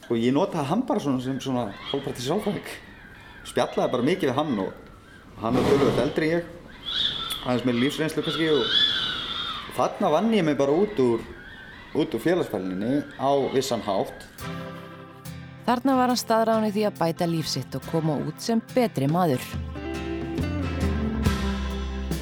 [0.05, 2.73] og ég notaði hann bara svona sem svona hálfpartis sálfræðing.
[3.45, 6.51] Spjallaði bara mikið við hann og hann var tölvöld eldri ég,
[7.45, 11.25] aðeins með lífsreynslu kannski og þarna vann ég mig bara út úr,
[11.95, 14.29] út úr félagsfælinni á vissan hátt
[15.65, 19.41] Þarna var hann staðráni því að bæta lífsitt og koma út sem betri maður.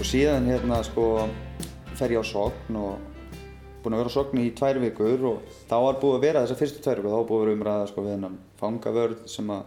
[0.04, 1.04] Og síðan hérna sko
[1.96, 2.98] fer ég á sogn og
[3.80, 6.60] búinn að vera á sogn í tvær vikur og þá var búið að vera þessar
[6.60, 9.62] fyrstu tvær vikur þá búið að vera umræða sko við hennan fangavörð sem að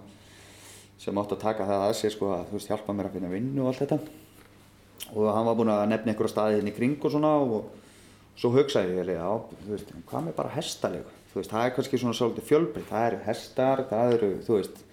[1.01, 3.33] sem átti að taka það að sér sko að þú veist hjálpa mér að finna
[3.33, 3.99] vinnu og allt þetta.
[5.15, 7.71] Og hann var búinn að nefna einhverja staði inn í kring og svona og
[8.37, 9.31] svo hugsaði ég já,
[9.63, 13.09] þú veist, hvað með bara hestalegu þú veist, það er kannski svona svolítið fjölbreytt það
[13.09, 14.85] eru hestar, það eru, þú veist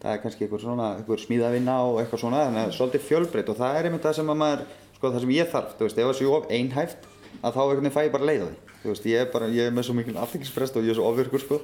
[0.00, 3.58] það er kannski einhver svona, einhver smíðavinna og eitthvað svona, þannig að svolítið fjölbreytt og
[3.58, 4.62] það er einmitt það sem að maður,
[5.00, 7.06] sko það sem ég þarf þú veist, ef það sé of einhæft
[7.40, 9.46] að þá einhvern veginn fæ ég bara leið á því, þú veist, ég er bara
[9.48, 11.58] ég er með svo mikil aðtækisprest og ég er svo ofvirkur sko.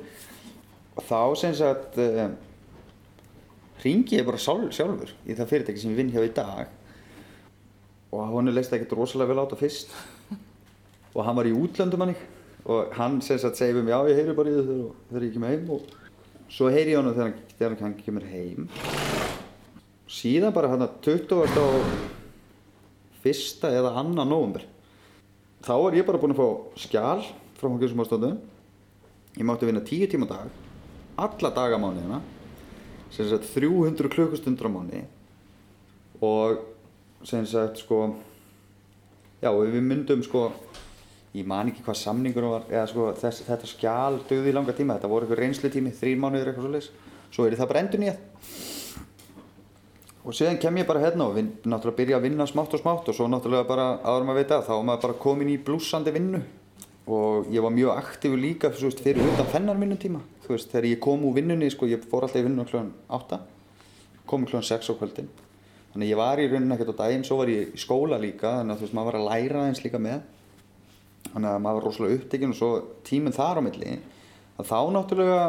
[0.97, 2.31] Og þá sem sagt uh,
[3.85, 6.73] ringi ég bara sjálf, sjálfur í það fyrirtæki sem ég vinn hjá í dag.
[8.17, 9.93] Og hún leist ekkert rosalega vel á þetta fyrst.
[11.13, 12.17] Og hann var í útlöndum hann
[12.67, 15.53] og hann sem sagt við mig já ég heyri bara í þau þegar, ég kemur
[15.53, 15.71] heim.
[15.77, 18.69] Og svo heyri ég hann þegar, hann- hann kemur heim.
[20.09, 21.61] Síðan bara hann að 20.
[21.61, 22.16] og
[23.27, 24.65] fyrsta eða annan nóvumber
[25.67, 27.27] þá var ég bara búinn að fá skjál
[27.59, 28.39] frá fangilsum ástöndum
[29.37, 30.49] ég mátti vinna 10 tíma dag
[31.17, 32.23] alla dagamániðina
[33.11, 35.03] sem sagt 300 klukkustundur á mánu
[36.23, 36.65] og
[37.27, 38.15] sem sagt sko
[39.43, 40.51] já og við myndum sko
[41.37, 44.97] ég man ekki hvað samningur var eða sko þess, þetta skjál döði í langa tíma
[44.97, 46.91] þetta voru eitthvað reynslutími, þrír mánuður eitthvað svoleiðis.
[47.35, 48.19] Svo er það bara endur nýjað
[50.27, 53.09] og síðan kem ég bara hérna og vin, náttúrulega byrja að vinna smátt og smátt
[53.09, 56.15] og svo náttúrulega bara áður maður veit að þá var maður bara komin í blúsandi
[56.15, 56.43] vinnu.
[57.07, 61.03] Og ég var mjög aktífur líka veist, fyrir utan þennan vinnutíma þú veist, þegar ég
[61.03, 63.39] kom úr vinnunni, sko, ég fór alltaf í vinnunni kljóðan 8
[64.27, 65.29] kom kljóðan 6 á kvöldin.
[65.93, 68.75] Þannig ég var í rauninni ekkert á daginn svo var ég í skóla líka, þannig
[68.75, 70.25] að þú veist, maður var að læra eins líka með.
[71.31, 72.71] Þannig að maður var rosalega upptekinn og svo
[73.07, 73.95] tíminn þar á milli
[74.57, 75.41] að þá náttúrulega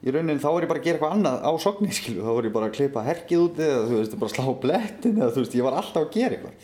[0.00, 2.46] í rauninni þá var ég bara að gera eitthvað annað á sogni skilu, þá var
[2.48, 5.56] ég bara að klippa herkið úti eða þú veist, bara slá blettin eða þú veist,
[5.58, 6.54] ég var alltaf að gera eitthvað.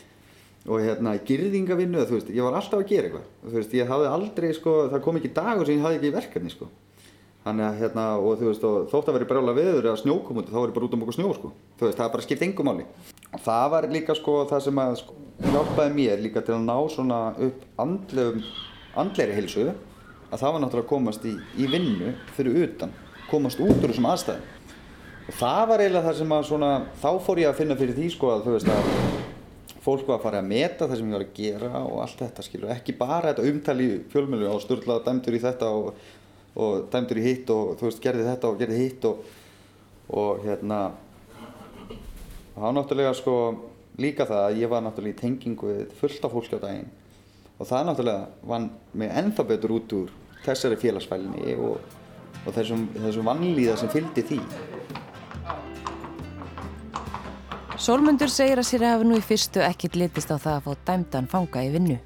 [0.66, 3.26] Og hérna, girðingavinnu eða þú veist, ég var alltaf að gera eitthvað.
[3.44, 6.16] Þú veist, ég hafði aldrei sko, það kom ekki dagur sem ég hafði ekki í
[6.16, 6.66] verkefni sko.
[7.46, 10.40] Þannig að hérna, og þú veist, og þótt að veri brjála veður eða snjó kom
[10.42, 11.48] út, þá var ég bara út um okkur snjó sko.
[11.78, 12.84] Þú veist, það bara skipt engum máli.
[13.30, 15.12] Og það var líka sko það sem að sko,
[19.46, 19.74] að
[20.30, 22.92] að það var náttúrulega að komast í, í vinnu fyrir utan,
[23.30, 24.52] komast út úr þessum aðstæðum.
[25.26, 28.10] Og það var eiginlega það sem að svona, þá fór ég að finna fyrir því
[28.14, 28.90] sko að þú veist að
[29.86, 32.44] fólk var að fara að meta það sem ég var að gera og allt þetta
[32.46, 36.04] skilur, ekki bara þetta umtali fjölmjölu og sturla dæmdur í þetta og,
[36.58, 39.20] og dæmdur í hitt og þú veist gerði þetta og gerði hitt og,
[40.10, 40.80] og hérna
[42.56, 43.36] þá náttúrulega sko
[44.00, 46.88] líka það að ég var náttúrulega í tengingu fullt af fólki á daginn.
[47.56, 50.10] Og það náttúrulega vann mig ennþá betur út úr
[50.44, 51.78] þessari félagsfælni og,
[52.46, 54.40] og þessum, þessum vannlíða sem fylgdi því
[57.76, 61.26] Sólmundur segir að sér hafi nú í fyrstu ekkit litist á það að fá dæmdan
[61.28, 61.98] fanga í vinnu.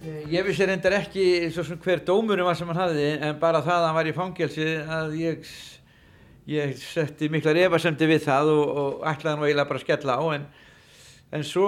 [0.00, 3.60] Eh, Ég vissi reyndar ekki svo sem hver dómurum var sem hann hafði en bara
[3.66, 5.50] það að hann var í fangelsi að ég,
[6.48, 10.24] ég setti miklar efasemdi við það og, og ætlaði nú eiginlega bara að skella á
[10.38, 10.46] en,
[11.34, 11.66] en svo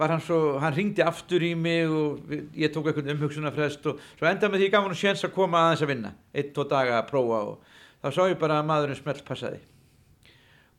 [0.00, 4.28] var hann svo, hann ringdi aftur í mig og ég tók eitthvað umhugsunarfrest og svo
[4.30, 7.08] enda með því gaf hann séns að koma aðeins að vinna, einn, tvo daga að
[7.10, 7.72] prófa og
[8.02, 9.62] þá sá ég bara að maðurinn smelt passaði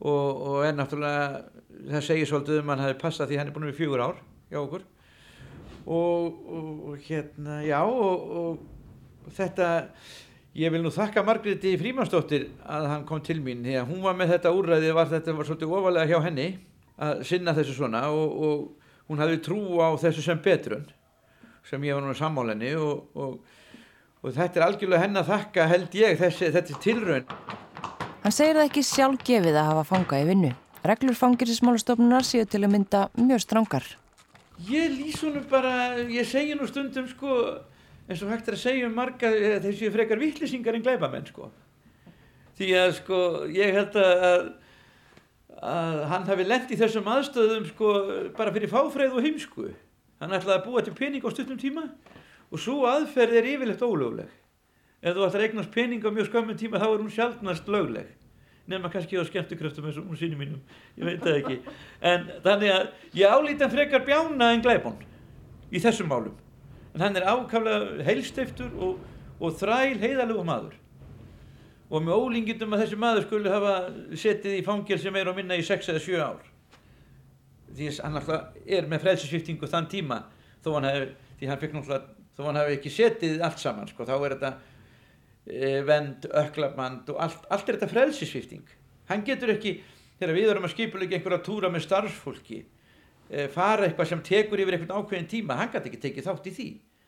[0.02, 1.41] og, og er náttúrulega,
[1.89, 4.62] það segir svolítið um hann hafi passað því hann er búin við fjögur ár hjá
[4.62, 4.86] okkur.
[5.88, 8.60] Og, og, og hérna, já og
[9.36, 9.67] þetta
[10.58, 14.17] ég vil nú þakka Margréti Frímansdóttir að hann kom til mín því að hún var
[14.17, 16.48] með þetta úrræði var þetta var svolítið ofalega hjá henni
[16.97, 20.88] að sinna þessu svona og, og hún hafði trú á þessu sem betrun
[21.67, 23.39] sem ég var nú sammálenni og, og,
[24.23, 27.38] og þetta er algjörlega henni að þakka held ég þessi, er tilraun
[28.27, 30.49] Hann segir það ekki sjálfgefið að hafa fanga í vinnu.
[30.83, 33.86] Reglur fangilsmálastofnunar séu til að mynda mjög strangar.
[34.67, 35.71] Ég lýs honum bara,
[36.12, 37.38] ég segi nú stundum sko,
[38.10, 41.47] eins og hægt er að segja um marga eh, séu frekar vittlýsingar en glæpamenn sko.
[42.60, 43.21] Því að sko,
[43.53, 44.49] ég held að,
[45.62, 47.93] að, hann hafi lent í þessum aðstöðum sko
[48.38, 49.70] bara fyrir fáfreið og heimsku.
[50.22, 51.88] Hann ætlaði að búa til pening á stuttum tíma
[52.52, 54.30] og svo aðferð er yfirlegt ólögleg.
[55.02, 58.10] Ef þú ætlar að eignast pening á mjög skömmum tíma þá er hún sjálfnast lögleg.
[58.67, 60.63] Nema kannski á skemmtukröftum eins og hún sínum mínum,
[60.98, 61.60] ég veit það ekki.
[62.04, 64.98] En þannig að ég álíti hann frekar bjána en glæbón
[65.72, 66.36] í þessum málum.
[66.91, 69.00] En hann er ákaflega heilstiftur og,
[69.39, 70.76] og þræl heiðalegu maður
[71.88, 73.73] og með ólingindum að þessi maður skulle hafa
[74.19, 76.47] setið í fangel sem er að minna í 6 eða 7 ár.
[77.78, 80.21] Því að hann alltaf er með frelsisviftingu þann tíma
[80.63, 84.08] þó hann hef, því hann fikk náttúrulega þó hann hef ekki setið allt saman sko,
[84.08, 84.52] þá er þetta
[85.46, 88.75] e, vend, öklaband og allt, allt er þetta frelsisvifting
[89.10, 89.77] hann getur ekki,
[90.19, 92.60] þegar við erum að skipulega einhverja túra með starfsfólki
[93.29, 96.56] e, fara eitthvað sem tekur yfir einhvern ákveðin tíma, hann gæti ekki tekið þátt í
[96.58, 96.67] því.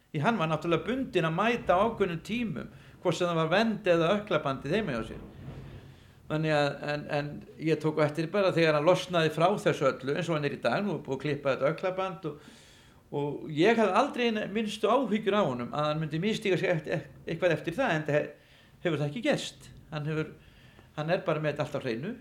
[0.09, 2.71] Því hann var náttúrulega bundin að mæta á ákveðin tímum
[3.03, 5.25] hvort sem það var vend eða öklabandi þeim hjá sér.
[6.29, 7.29] Þannig að en, en
[7.65, 10.61] ég tók eftir bara þegar hann losnaði frá þessu öllu eins og hann er í
[10.61, 12.43] dag, nú er búið að klippa þetta öklaband og,
[13.17, 17.55] og ég hafði aldrei minnstu áhyggjur á honum að hann myndi místíka sig eftir, eitthvað
[17.57, 18.29] eftir það en það
[18.83, 19.69] hefur það ekki gerst.
[19.89, 20.29] Hann, hefur,
[20.99, 22.13] hann er bara með þetta alltaf hreinu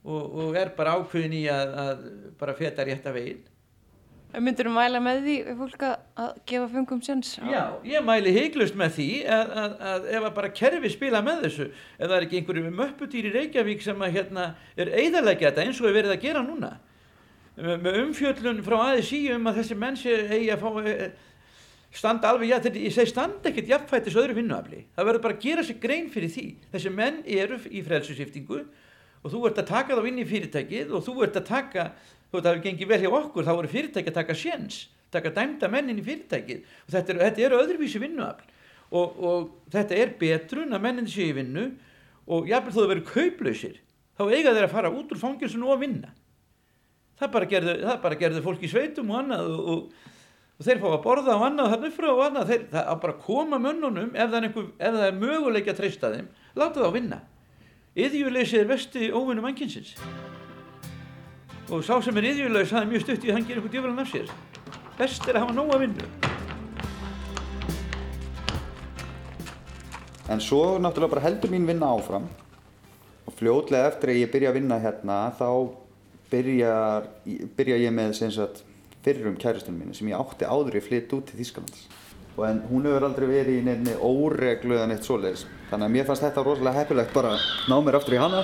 [0.00, 2.06] og, og er bara ákveðin í að, að
[2.40, 3.44] bara feta rétt af veginn
[4.38, 7.32] Myndur þú mæla með því fólk að, gefa fengum séns?
[7.42, 11.22] á- Já, ég mæli heiklust með því að, að, að ef að bara kerfi spila
[11.26, 14.44] með þessu ef það er ekki einhverju möpputýr í Reykjavík sem að hérna
[14.76, 16.70] er eiðalegja þetta eins og er verið að gera núna
[17.60, 21.10] með umfjöllun frá ASI um að þessi menn sé eigi að fá eh,
[21.92, 24.84] standa alveg, já, þetta, ég segi standa ekkert jafnfættis öðru vinnuafli.
[24.94, 26.44] Það verður bara að gera sér grein fyrir því.
[26.70, 28.60] Þessi menn eru í frelsusiftingu
[29.20, 31.88] og þú ert að taka þá inn í fyrirtækið og þú ert að taka,
[32.30, 35.32] þú ert að hafa gengið vel hjá okkur, þá eru fyrirtæki að taka sjens, taka
[35.34, 36.62] dæmda menn inn í fyrirtækið.
[36.86, 38.52] Og þetta eru, þetta eru öðruvísi vinnuafl.
[38.90, 41.66] Og, og þetta er betrun að mennin séu í vinnu.
[42.30, 43.76] Og jafnvel þó það verður kauplausir,
[44.18, 46.14] þá eiga þeir að fara út úr fangilsinu og vinna.
[47.18, 50.06] Það bara gerðu, það bara gerðu fólk í sveitum og annað og, og,
[50.56, 52.94] og þeir fá að borða og annað þarna upp frá og annað, þeir, það á
[53.02, 56.32] bara að koma mönnunum ef það er, einhver, ef það er möguleik að treysta þeim,
[56.54, 57.22] láta það að vinna.
[58.00, 59.96] Yðjuleysi er vesti óvinnum anginsins
[61.70, 64.02] og sá sem er yðjulegs það er mjög stutt í að hann gerir eitthvað djöfulan
[64.02, 64.30] af sér.
[64.98, 66.06] Best er að hafa nóga vinnu.
[70.30, 72.26] En svo náttúrulega bara heldur mín vinna áfram
[73.26, 75.48] og fljótlega eftir að ég byrja að vinna hérna þá
[76.30, 76.74] byrja,
[77.58, 78.64] byrja ég með sagt
[79.04, 81.86] fyrrum kærastunum minni sem ég átti áður ég flytt út til Þýskalands.
[82.36, 85.46] Og en hún hefur aldrei verið í nefni óreglu eða neitt svoleiðis.
[85.70, 88.42] Þannig að mér fannst þetta rosalega heppilegt bara að ná mér aftur í hana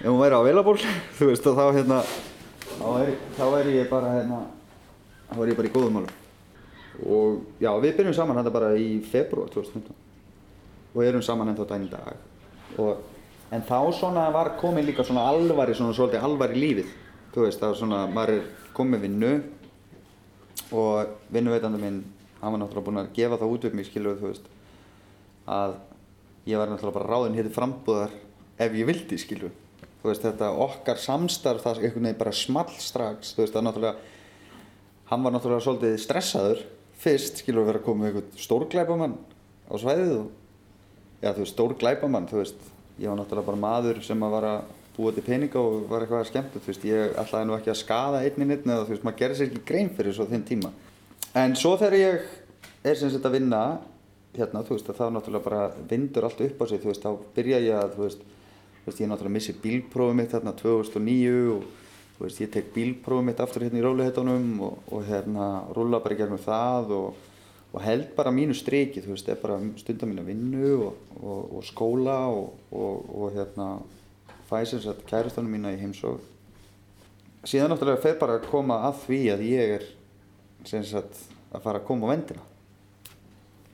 [0.00, 0.78] ef hún væri á velaból,
[1.18, 2.00] þú veist og þá hérna
[2.76, 4.40] þá væri, þá væri ég bara hérna
[5.30, 6.14] þá væri ég bara í góðum málum.
[7.06, 9.92] Og já, við byrjum saman þetta bara í februar 2015
[10.96, 12.16] og erum saman ennþá dæn í dag.
[12.80, 13.02] Og,
[13.52, 16.94] en þá svona var komin líka svona alvari, svona svolítið alvari í lífið.
[17.34, 18.46] Þú veist, það var svona, maður er
[18.76, 19.32] komið vinnu
[20.76, 22.00] og vinnuveitandi minn,
[22.40, 24.48] hann var náttúrulega búinn að gefa það út upp mig, skilur þú veist
[25.46, 25.76] að
[26.48, 28.14] ég var náttúrulega bara ráðin hér til frambúðar
[28.58, 29.54] ef ég vildi, skilur
[30.02, 33.34] þú veist, þetta okkar samstarf það einhvern veginn bara small strax.
[33.34, 34.14] Þú veist, það náttúrulega
[35.10, 36.64] hann var náttúrulega svolítið stressaður
[37.00, 39.16] fyrst, skilur, að vera að koma með einhvern stórglæpamann
[39.70, 40.26] á svæðið og
[41.20, 42.66] já, þú veist, stór glæpamann, þú veist,
[43.00, 46.28] ég var náttúrulega bara maður sem að var að búa til peninga og var eitthvað
[46.30, 49.20] skemmt, þú veist, ég ætlaði nú ekki að skada einni neitt eða þú veist, maður
[49.22, 50.72] gerir sér ekki grein fyrir svo þinn tíma.
[51.36, 52.30] En svo þegar ég
[52.86, 53.62] er sem sagt að vinna,
[54.36, 57.60] hérna, þú veist, þá náttúrulega bara vindur allt upp á sig, þú veist, þá byrja
[57.66, 58.24] ég að, þú veist,
[58.86, 61.70] veist, ég náttúrulega missi bílprófið mitt þarna 2009 og
[62.22, 66.20] veist, ég tek bílprófið mitt aftur hérna í róluheitunum og, og hérna rúla bara í
[66.22, 67.24] gegnum það og
[67.76, 71.58] og held bara mínu striki, þú veist, er bara stundar mín að vinnu og, og,
[71.66, 72.54] skóla og,
[73.34, 73.66] hérna
[74.48, 76.22] fæði sem sagt kærastunum mína í heimsók.
[77.46, 79.88] Síðan náttúrulega fer bara að koma að því að ég er
[80.88, 81.20] sagt
[81.52, 82.46] að fara að koma á vendina.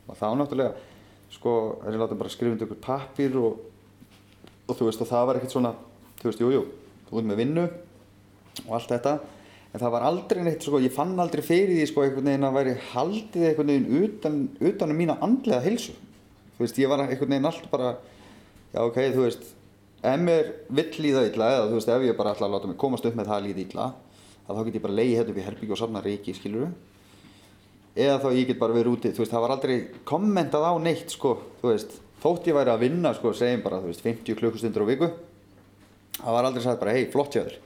[0.09, 0.75] Og þá náttúrulega,
[1.33, 1.55] sko,
[1.87, 3.63] er ég látið bara að skrifa undir ykkur pappir og
[4.71, 5.73] þú veist, og það var ekkert svona,
[6.21, 6.65] þú veist, jújú, jú,
[7.09, 7.65] þú ert með vinnu
[8.67, 9.17] og allt þetta
[9.73, 12.57] en það var aldrei neitt, sko, ég fann aldrei fyrir því, sko, einhvern veginn að
[12.59, 15.95] væri haldið einhvern veginn utan, utan um mína andlega heilsu.
[16.59, 17.95] Þú veist, ég var einhvern veginn alltaf bara,
[18.75, 19.47] já, ok, þú veist,
[20.03, 22.81] ef mér vill líða illa, eða þú veist, ef ég bara ætla að láta mig
[22.85, 23.89] komast upp með það að líða illa,
[24.43, 26.69] að þá get ég bara leiði hérna upp í herbyggju og safna reiki, skiluru.
[27.93, 29.77] Eða þá ég get bara verið úti, þú veist, það var aldrei
[30.09, 33.91] kommentað á neitt, sko, þú veist, þótt ég væri að vinna, sko, segjum bara, þú
[33.91, 35.11] veist, 50 klukkustundur á viku,
[36.19, 37.57] það var aldrei sagt bara, hei, flott hjá þér.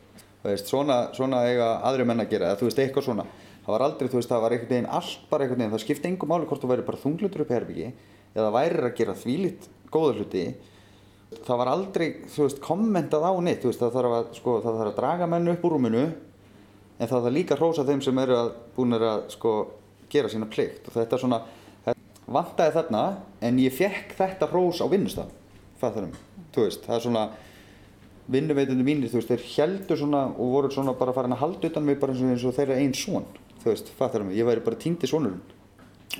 [0.47, 3.25] Veist, svona, svona eiga aðri menn að gera eða þú veist eitthvað svona.
[3.65, 6.11] Það var aldrei, þú veist, það var einhvern veginn allt bara einhvern veginn það skipti
[6.13, 7.89] engum máli hvort þú væri bara þunglutur upp herbyggi
[8.37, 10.45] eða væri að gera þvílitt góða hluti.
[11.49, 14.79] Það var aldrei, þú veist, kommentað á neitt þú veist, það þarf að, sko, það
[14.79, 18.23] þarf að draga menn upp úr rúminu en það þarf líka að hrósa þeim sem
[18.23, 19.57] eru að búin að, sko,
[20.15, 20.87] gera sína plikt.
[20.87, 21.41] Og þetta er svona,
[22.27, 23.03] vantæði þarna
[23.47, 25.33] en ég fekk þetta hrós á vinnustaf,
[25.81, 26.14] þarfum,
[26.55, 26.64] þú?
[26.66, 27.24] Veist, það er svona
[28.33, 31.87] vinnuveitandi mínir, þú veist, þeir heldur svona og voru svona bara farin að halda utan
[31.87, 33.29] mig bara eins og þeirra einn svon,
[33.62, 33.93] þú veist,
[34.24, 35.43] mig, ég væri bara týndi svonurinn.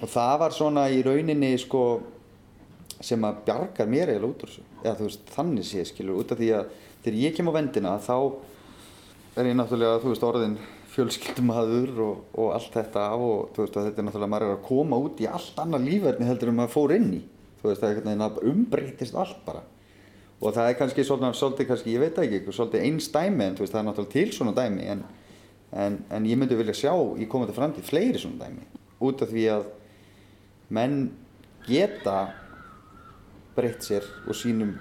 [0.03, 1.83] Og það var svona í rauninni, sko,
[3.01, 6.35] sem að bjargar mér eiginlega út úr þessu, eða þú veist, þannig sé, skilur, út
[6.35, 6.71] af því að
[7.03, 8.17] þegar ég kem á vendina þá
[9.37, 10.59] er ég náttúrulega, þú veist, orðin
[10.97, 15.01] fjölskyldumadur og, og allt þetta og þú veist, þetta er náttúrulega, maður er að koma
[15.05, 17.23] út í allt annað lífverðni heldur en maður fór inn í,
[17.61, 19.63] þú veist, það er umbreytist allt bara.
[20.37, 23.81] Og það er kannski svolítið kannski, ég veit ekki, svolítið eins dæmi en veist, það
[23.81, 25.05] er náttúrulega til svona dæmi en,
[25.85, 28.67] en, en ég myndi vilja sjá í komandi framtíð fleiri svona dæmi.
[29.05, 29.71] Út af því að
[30.77, 30.99] menn
[31.69, 32.19] geta
[33.57, 34.77] breytt sér og sínum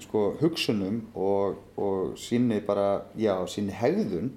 [0.00, 4.30] sko, hugsunum og, og síni bara, já, síni hegðun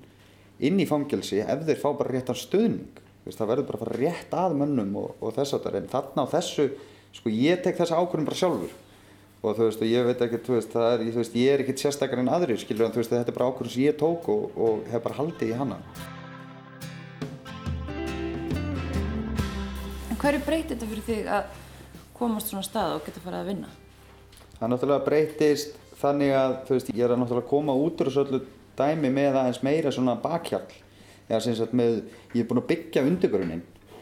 [0.68, 4.00] inn í fangelsi ef þeir fá bara réttan stöðning veist, það verður bara að fara
[4.00, 6.70] rétt að mönnum og, og þess að það en þarna á þessu,
[7.16, 8.74] sko ég tek þessa ákvörðum bara sjálfur
[9.44, 12.22] og þú veist, og ég veit ekki, veist, það er, veist, ég er ekkert sérstakar
[12.22, 15.04] en aðrir, skilur, en veist, þetta er bara ákvörðum sem ég tók og, og hef
[15.04, 15.80] bara haldið í hana.
[20.08, 21.60] En hverju breytir þetta fyrir þig að
[22.16, 23.72] komast svona stað og geta farið að vinna?
[24.62, 28.24] Það náttúrulega breytist þannig að, þú veist, ég er að náttúrulega koma út úr þessu
[28.24, 28.42] öllu
[28.78, 30.68] dæmi með aðeins meira svona bakhjall.
[31.30, 32.04] eða sem sagt með,
[32.34, 33.62] ég er búinn að byggja undirgrunin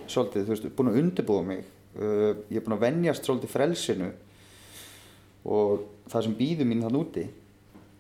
[0.10, 1.62] svolítið, þú veist, búinn að undirbúa mig.
[1.92, 4.10] Uh, ég er búinn að venjast svolítið frelsinu
[5.52, 7.28] og það sem býður mín þann úti.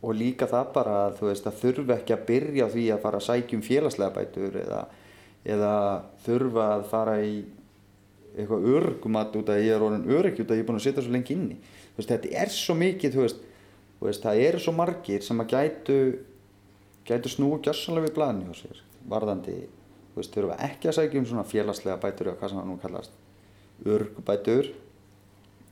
[0.01, 3.19] Og líka það bara að þú veist að þurfa ekki að byrja því að fara
[3.21, 4.79] að sækjum félagslega bætur eða,
[5.45, 5.73] eða
[6.25, 7.35] þurfa að fara í
[8.31, 11.03] eitthvað örgumat út að ég er orðin öryggi út að ég er búinn að setja
[11.05, 11.57] svo lengi inni.
[11.97, 13.41] Veist, þetta er svo mikið þú veist,
[13.99, 15.97] þú veist, það eru svo margir sem að gætu
[17.07, 18.81] gætu snúi gjössanlega við blæðinni hjá sér
[19.11, 19.57] varðandi,
[20.11, 22.77] þú veist, þurfa ekki að sækja um svona félagslega bætur eða hvað sem það nú
[22.81, 23.19] kallast
[23.95, 24.71] örgubætur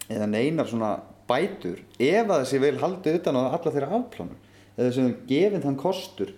[0.10, 0.92] eða neinar svona
[1.30, 4.40] bætur ef að þessi vel haldið utan á alla þeirra afplánur
[4.76, 6.32] eða þess að gefin þann kostur.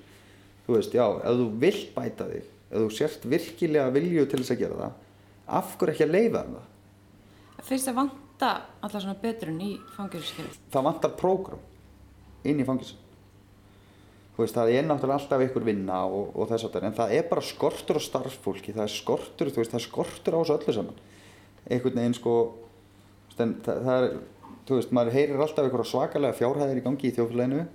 [0.66, 4.54] Þú veist, já, ef þú vill bæta þig ef þú sért virkilega vilju til þess
[4.56, 5.00] að gera það
[5.60, 6.68] af hverju ekki að leifa um það?
[7.68, 10.60] Fyrst að vanta alla svona betrun í fangilskerfi.
[10.74, 11.64] það vantar prógram
[12.48, 13.11] inn í fangilsin þú
[14.42, 17.30] veist, það er náttúrulega alltaf einhver vinna og, og þess að það en það er
[17.30, 20.76] bara skortur á starffólki það er skortur, þú veist, það er skortur á þessu öllu
[20.78, 21.02] saman.
[21.72, 22.36] Einhvern veginn sko
[23.42, 24.12] en það, það er
[24.68, 27.66] þú veist, maður heyrir alltaf einhverja svakalega fjárhæðir í gangi í þjófélaginu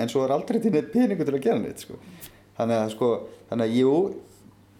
[0.00, 1.98] en svo er aldrei til neitt peningu til að gera neitt sko.
[2.56, 3.10] þannig að sko,
[3.50, 3.92] þannig að jú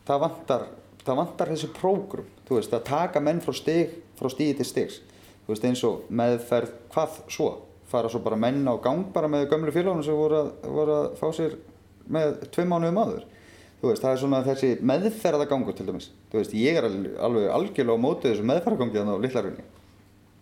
[0.06, 0.66] það vantar,
[1.02, 5.00] það vantar þessi prógrum, þú veist, að taka menn frá stig, frá stigi til stigs.
[5.46, 7.50] Þú veist, eins og meðferð, hvað svo
[7.90, 11.08] fara svo bara menn á gang bara með gömlu félagunum sem voru að, voru að
[11.20, 11.56] fá sér
[12.10, 13.24] með tvei mánuðum áður.
[13.80, 17.50] Þú veist, það er svona þessi meðferðagangur til dæmis, þú veist, ég er alveg, alveg
[17.52, 19.66] algjörlega á mótið þessu meðferðagangi þannig á litlarunni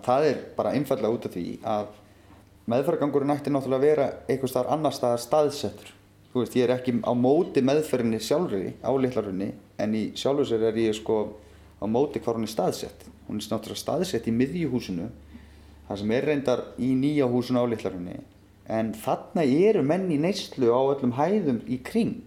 [0.04, 1.92] það er bara einfallega út af því að
[2.70, 5.90] meðferðagangurinn ætti náttúrulega að vera einhvers staðar annar staðar staðsettur.
[6.32, 10.66] Þú veist, ég er ekki á móti meðferðinni sjálfri á litlarunni en í sjálfur sér
[10.70, 11.18] er ég sko
[11.78, 13.06] á móti hvar hún er staðsett.
[13.28, 15.10] Hún er náttúrulega staðsett í miðjuhúsinu
[15.88, 18.20] það sem er reyndar í nýja húsinu á litlarunni
[18.64, 22.22] en þarna eru menn í neyslu á öllum hæðum í kring.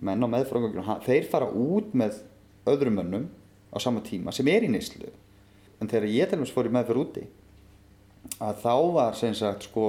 [0.00, 2.22] Menn á meðferðagangurinn þeir fara út með
[2.70, 3.26] öðrum mönnum
[3.68, 5.10] á sama tíma sem er í neyslu.
[5.80, 7.26] En þegar ég til dæmis fór í meðferð úti
[8.40, 9.84] að þá var sem sagt sko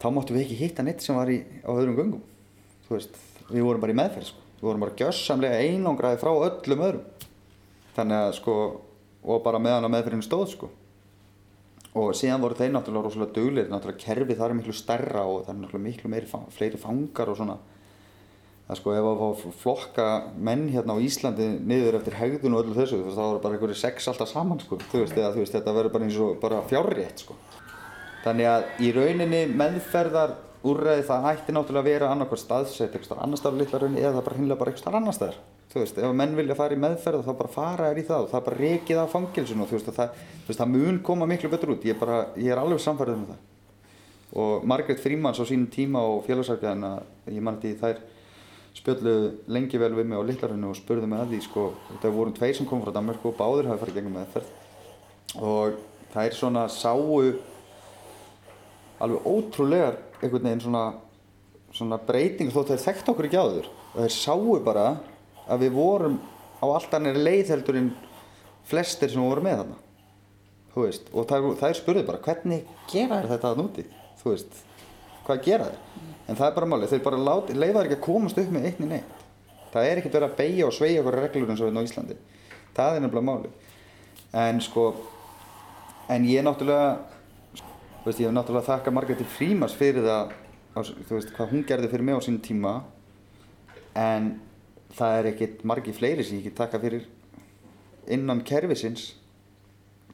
[0.00, 2.24] þá máttum við ekki hitta neitt sem var í, á öðrum göngum.
[2.88, 3.14] Veist,
[3.48, 4.40] við vorum bara í meðferð sko.
[4.60, 7.28] við vorum bara gjössamlega einangraði frá öllum öðrum.
[7.96, 8.56] Þannig að sko
[9.22, 10.70] og bara meðan að meðferðinu stóð sko.
[11.92, 15.52] Og síðan voru þeir náttúrulega rosalega duglir náttúrulega kerfið þar er miklu stærra og það
[15.52, 17.58] er náttúrulega miklu meiri, fleiri fangar og svona.
[18.68, 20.06] Það sko ef að flokka
[20.48, 23.58] menn hérna á Íslandi niður eftir hegðun og öllu þessu þú veist þá voru bara
[23.58, 24.78] einhverju sex alltaf saman sko.
[24.88, 27.36] Þú veist, eða, þú veist þetta verður bara eins og bara fjárrétt sko.
[28.22, 33.40] Þannig að í rauninni meðferðar úrræði það ætti náttúrulega að vera annarkvært staðsett eitthvað annar
[33.40, 35.40] staðar litla rauninni eða það bara hinnlega bara eitthvað annar staðar
[35.72, 38.30] þú veist, ef menn vilja fara í meðferð þá bara fara þær í það og
[38.30, 41.28] það er bara rekið af fangilsinu og þú veist, það, þú veist, það mun koma
[41.30, 41.86] miklu betur út.
[41.88, 43.38] Ég, bara, ég er alveg samfærið um það.
[44.42, 46.92] Og Margrét Frímans á sínum tíma og félagsarkjæðina,
[47.32, 48.02] ég man þetta í þær
[48.76, 51.64] spjölluðu lengi vel við mig á Littlarhrauninu og spurðu mig að því sko,
[52.00, 54.52] það voru tveir sem kom frá Danmark og báðir hafi farið gegnum meðferð.
[55.40, 55.76] Og
[56.12, 57.20] það er svona sáu
[59.02, 60.84] alveg ótrúlegar einhvern veginn svona,
[61.74, 64.86] svona breyting þótt þeir þekkt okkur ekki á þur og þeir sáu bara
[65.48, 66.18] að við vorum
[66.62, 67.88] á allt annir leið heldur en
[68.68, 69.80] flestir sem voru með þarna.
[70.72, 73.84] Þú veist, og það er spurðið bara hvernig gera þér þetta að núti
[74.22, 74.60] þú veist,
[75.26, 77.18] hvað gera þér en það er bara málið, þeir bara
[77.48, 79.18] þér ekki að komast upp með einni neitt.
[79.72, 82.16] Það er ekkert verið að beigja og sveigja okkur reglur eins og hérna á Íslandi.
[82.76, 83.68] Það er nefnilega málið.
[84.42, 84.84] En sko
[86.12, 86.90] en ég náttúrulega
[88.02, 90.34] þú veist, ég hef náttúrulega þakka Margréti Frímas fyrir það
[90.76, 92.74] þú veist, hvað hún gerði fyrir mig á sín tíma.
[93.98, 94.34] En
[94.96, 97.08] það er ekkert margi fleiri sem ég get taka fyrir
[98.12, 99.12] innan kerfisins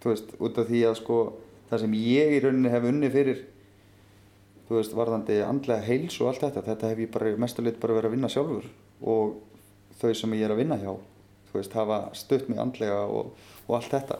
[0.02, 1.20] þú veist, út af því að sko
[1.70, 3.44] það sem ég í rauninni hef unni fyrir
[4.68, 8.12] þú veist, varðandi andlega heils og allt þetta, þetta hef ég bara mestuleitt bara verið
[8.12, 8.68] að vinna sjálfur
[9.00, 9.38] og
[10.00, 10.92] þau sem ég er að vinna hjá
[11.48, 13.32] þú veist, hafa stutt mig andlega og,
[13.66, 14.18] og allt þetta.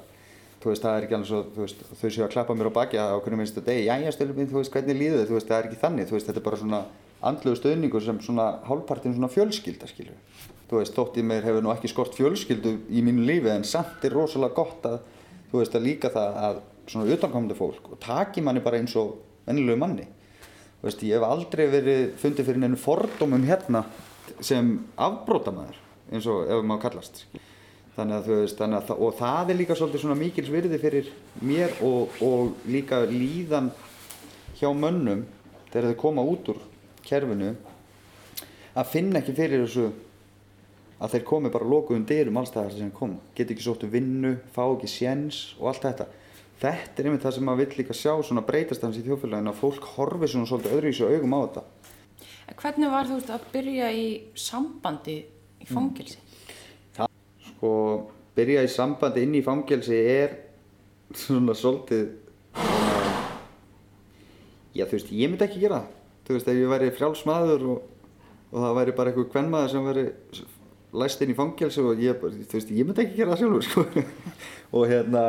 [0.59, 2.79] Þú veist, það er ekki alveg svo, þú veist, þau séu að klappa mér á
[2.79, 5.37] baki á hvernig minnstu degi, já, já, stölu minn, þú veist, hvernig líður þið, þú
[5.37, 6.81] veist, það er ekki þannig, þú veist, þetta er bara svona
[7.27, 10.17] andlegu stöðningur sem svona hálfpartin svona fjölskylda, skilju.
[10.69, 14.05] Þú veist, þótt í mér hefur nú ekki skort fjölskyldu í mínu lífi en samt
[14.05, 15.01] er rosalega gott að,
[15.51, 19.17] þú veist, að líka það að svona utankomandi fólk og taki manni bara eins og
[19.49, 20.07] vennilegu manni.
[20.79, 23.83] Þú veist, ég hef aldrei verið fundið fyrir neinu fordómum hérna
[24.45, 25.79] sem afbrótamæður,
[26.13, 27.25] eins og ef maður kallast,
[27.97, 31.11] þannig að þú veist að, og það er líka svolítið svona mikils virði fyrir
[31.43, 33.73] mér og, og líka líðan
[34.61, 35.25] hjá mönnum
[35.73, 36.61] þegar þau koma út úr
[37.09, 37.55] kerfinu
[38.79, 39.89] að finna ekki fyrir þessu
[40.99, 44.91] að þeir komi bara lokuðum dyrum allstæðar sem koma, get ekki sóttu vinnu fá ekki
[44.91, 46.09] séns og allt þetta
[46.59, 49.61] þetta er einmitt það sem maður vill líka sjá svona breytast hans í þjófélaginu að
[49.61, 51.67] fólk horfi svona svolítið öðruvísu augum á þetta
[52.59, 54.07] Hvernig var þú veist að byrja í
[54.39, 55.17] sambandi
[55.61, 56.17] í fangilsi?
[57.51, 57.73] Sko,
[58.35, 60.35] byrja í sambandi inn í fangelsi er
[61.13, 62.09] svona svolítið
[64.79, 65.98] já þú veist, ég myndi ekki gera það.
[66.29, 67.85] Þú veist, ef ég væri frjálsmaður og,
[68.53, 70.03] og það væri bara einhver kvennmaður sem væri
[71.01, 73.85] læst inn í fangelsi og ég, þú veist, ég myndi ekki gera það sjálfur, sko.
[74.77, 75.23] og hérna,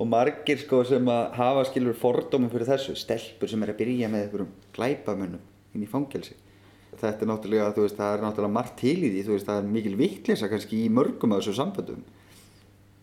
[0.00, 4.08] og margir sko sem að hafa skilur fordómum fyrir þessu, stelpur sem er að byrja
[4.12, 6.38] með einhverjum glæpamönnum inn í fangelsi.
[7.00, 9.60] Þetta er náttúrulega, þú veist, það er náttúrulega margt til í því, þú veist, það
[9.60, 12.00] er mikil vittlisa kannski í mörgum af þessu samböndum.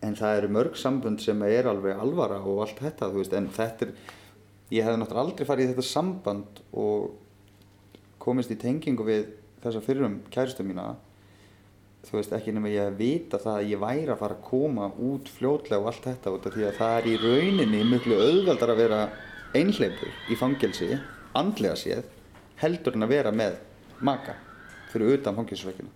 [0.02, 3.48] En það eru mörg sambönd sem er alveg alvara og allt þetta, þú veist, en
[3.54, 3.94] þetta er,
[4.74, 7.16] ég hefði náttúrulega aldrei farið í þetta samband og
[8.28, 9.28] komist í tengingu við
[9.62, 10.92] þessa fyrrum kæristu mína,
[12.06, 14.90] þú veist, ekki nema ég að vita það að ég væri að fara að koma
[15.08, 18.74] út fljótlega og allt þetta út af því að það er í rauninni miklu auðveldar
[18.74, 19.00] að vera
[19.58, 20.92] einhleipur í fangelsi,
[21.38, 22.04] andlega séð,
[22.60, 23.58] heldur en að vera með
[24.04, 24.36] maka
[24.92, 25.90] fyrir utan fangelsisveikina.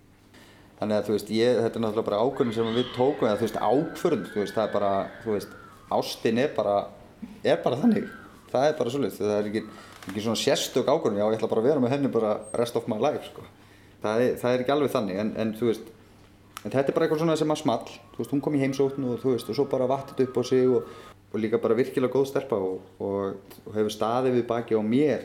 [0.79, 3.47] Þannig að þú veist, ég, þetta er náttúrulega bara ákvörðin sem við tókum, eða þú
[3.47, 4.91] veist, ákvörðin, þú veist, það er bara,
[5.23, 5.55] þú veist,
[5.97, 6.75] ástin er bara,
[7.45, 8.09] er bara þannig.
[8.51, 9.63] Það er bara svolítið, það er ekki,
[10.09, 12.87] ekki svona sérstök ákvörðin, já, ég ætla bara að vera með henni bara rest of
[12.91, 13.45] my life, sko.
[14.03, 15.91] Það er, það er ekki alveg þannig, en, en þú veist,
[16.63, 19.07] en þetta er bara eitthvað svona sem að small, þú veist, hún kom í heimsókn
[19.07, 20.89] og þú veist, og svo bara vattit upp á sig og,
[21.31, 25.23] og líka bara virkilega góð stelpa og, og, og hefur staðið við baki á mér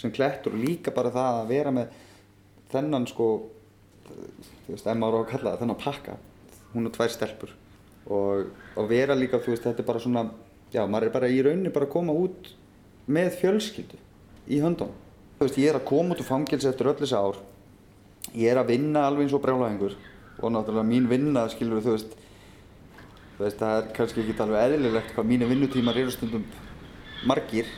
[0.00, 1.96] sem klettur og líka bara það að vera með
[2.70, 3.30] þennan sko
[4.10, 6.16] þú veist, ef maður á að kalla það, þennan pakka
[6.74, 7.56] hún og tvær stelpur
[8.10, 10.24] og vera líka, þú veist, þetta er bara svona
[10.72, 12.52] já, maður er bara í rauninni bara að koma út
[13.06, 14.00] með fjölskyldu
[14.50, 14.96] í höndunum.
[15.38, 17.38] Þú veist, ég er að koma út úr fangelsi eftir öll þessi ár.
[18.36, 19.94] Ég er að vinna alveg eins og brjálæðingur.
[20.40, 22.16] Og náttúrulega mín vinna, skilur þú veist
[23.40, 26.42] þú veist, það er kannski ekki alveg eðlilegt hvað mínu vinnutímar eru stundum
[27.24, 27.68] margir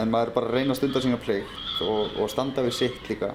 [0.00, 3.10] en maður er bara að reyna að stunda sína plikt og, og standa við sitt
[3.10, 3.34] líka.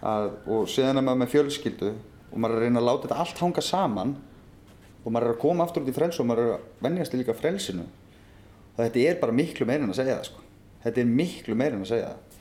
[0.00, 3.20] Að, og síðan er maður með fjölskyldu og maður er að reyna að láta þetta
[3.24, 4.16] allt hanga saman
[5.02, 7.20] og maður er að koma aftur út í frelsu og maður er að venjast í
[7.20, 7.84] líka frelsinu
[8.78, 10.44] og þetta er bara miklu meira en að segja það sko.
[10.84, 12.36] þetta er miklu meira en að segja það.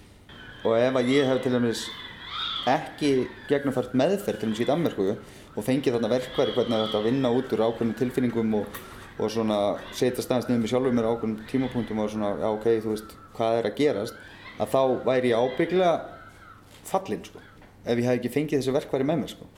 [0.67, 1.81] Og ef að ég hef til dæmis
[2.67, 3.11] ekki
[3.49, 5.07] gegnumfært meðferð til dæmis í Danmörku
[5.57, 8.79] og fengið þarna verkværi hvernig þetta að vinna út úr ákveðnum tilfinningum og,
[9.17, 9.59] og svona
[9.97, 13.61] setja staðins niður með sjálfur mér ákveðnum tímapunktum og svona, já ok, þú veist, hvað
[13.61, 14.21] er að gerast
[14.61, 15.95] að þá væri ég ábygglega
[16.85, 17.41] fallinn sko,
[17.81, 19.49] ef ég hef ekki fengið þessi verkværi með mér sko.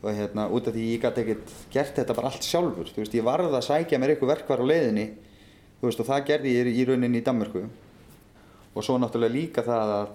[0.00, 3.16] Og hérna, út af því ég gæti ekkert gert þetta bara allt sjálfur, þú veist,
[3.16, 5.08] ég varð að sækja mér eitthvað verkværi á leiðinni
[5.88, 7.64] veist, og það gerði ég í rauninni í Danmörku
[8.70, 10.12] og svo náttúrulega líka það að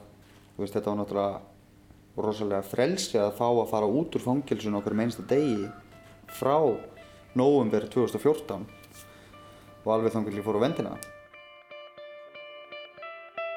[0.56, 4.96] þú veist, þetta var náttúrulega rosalega frelsi að fá að fara út úr fangilsun okkur
[4.96, 5.66] með einsta degi
[6.38, 6.56] frá
[7.36, 8.64] nóvumver 2014
[9.86, 10.96] og alveg þannig að ég fór á vendina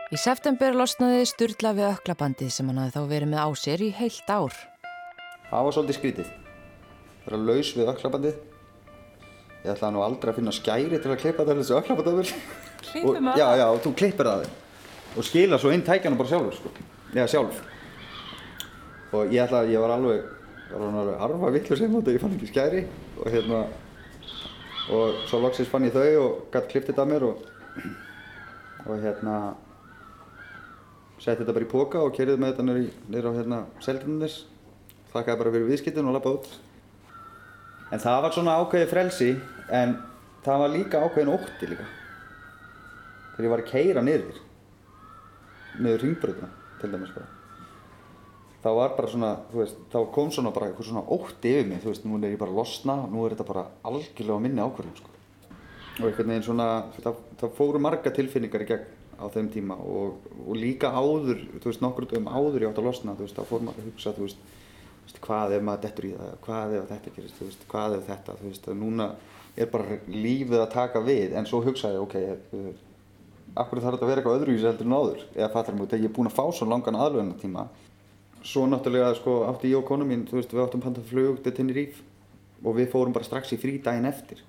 [0.09, 3.89] Í september losnaði Sturla við öklabandið sem hann hafði þá verið með á sér í
[3.93, 4.55] heilt ár.
[5.51, 6.31] Það var svolítið skrítið.
[7.27, 8.39] Vera laus við öklabandið.
[9.65, 12.33] Ég ætlaði nú aldrei að finna skæri til að klippa þetta þessu öklabandöfur.
[12.89, 14.49] Klippum að Já, já, þú klippir það
[15.19, 16.87] og skila svo inn tækjana bara sjálfur, sko.
[17.17, 17.63] Já, sjálf.
[19.17, 20.27] Og ég ætlaði, ég var alveg,
[20.77, 22.83] alveg arfa villu sem þetta, ég fann ekki skæri
[23.19, 23.63] og hérna,
[24.95, 27.43] og svo loksins fann ég þau og gætt klippt þetta að mér og,
[28.85, 29.39] og hérna,
[31.19, 34.39] setti þetta bara í póka og kerið með þetta niður á hérna Seltjarnarnes
[35.11, 36.68] þakkaði bara fyrir viðskiptin og lappaði út
[37.89, 39.31] en það var svona ákveðið frelsi
[39.81, 39.97] en
[40.45, 41.89] það var líka ákveðin ótti líka
[43.33, 44.45] þegar ég var að keira niður
[45.79, 47.35] niður ringbröðuna til dæmis bara
[48.63, 51.83] þá var bara svona, þú veist, þá kom svona bara eitthvað svona ótti yfir mig,
[51.83, 54.97] þú veist, nú er ég bara að losna, nú er þetta bara algjörlega minni ákvörðum,
[54.99, 55.13] sko.
[55.99, 56.69] Og einhvern veginn svona,
[56.99, 61.71] það, það fóru marga tilfinningar í gegn á þeim tíma og, og líka áður, þú
[61.71, 64.15] veist, nokkur um áður ég átt að losna, þú veist, þá fór maður að hugsa,
[64.19, 64.45] þú veist,
[65.09, 68.37] veist, hvað ef maður dettur í það, hvað ef þetta gerist, veist, hvað ef þetta,
[68.39, 69.09] þú veist, að núna
[69.59, 72.43] er bara lífið að taka við, en svo hugsaði, ok, ég,
[73.59, 76.11] akkur þarf þetta að vera eitthvað öðruvísi heldur en áður, eða fattar mig, þegar ég
[76.11, 77.65] er búinn að fá svo langan aðlöðunartíma,
[78.45, 81.55] svo náttúrulega sko átti ég og konu mín, þú veist, við áttum pantað flug til
[81.57, 82.05] Tenerife
[82.63, 84.45] og við fórum bara strax í frí daginn eftir.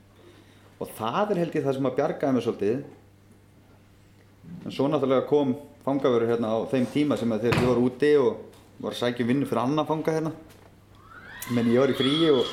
[0.80, 2.84] Og það er held ég það sem að bjargaði mig svolítið.
[4.66, 8.49] En svo náttúrulega kom fangavörur hérna á þeim tíma sem að ég var úti og
[8.80, 10.32] var að sækja um vinnu fyrir annan fanga hérna.
[11.56, 12.46] Menn ég var í fríi og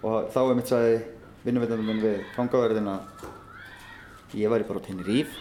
[0.00, 0.98] og þá er mitt sagði
[1.44, 3.24] vinnuvitandum minn við fangavörðin að
[4.40, 5.34] ég væri bara á Tenerife.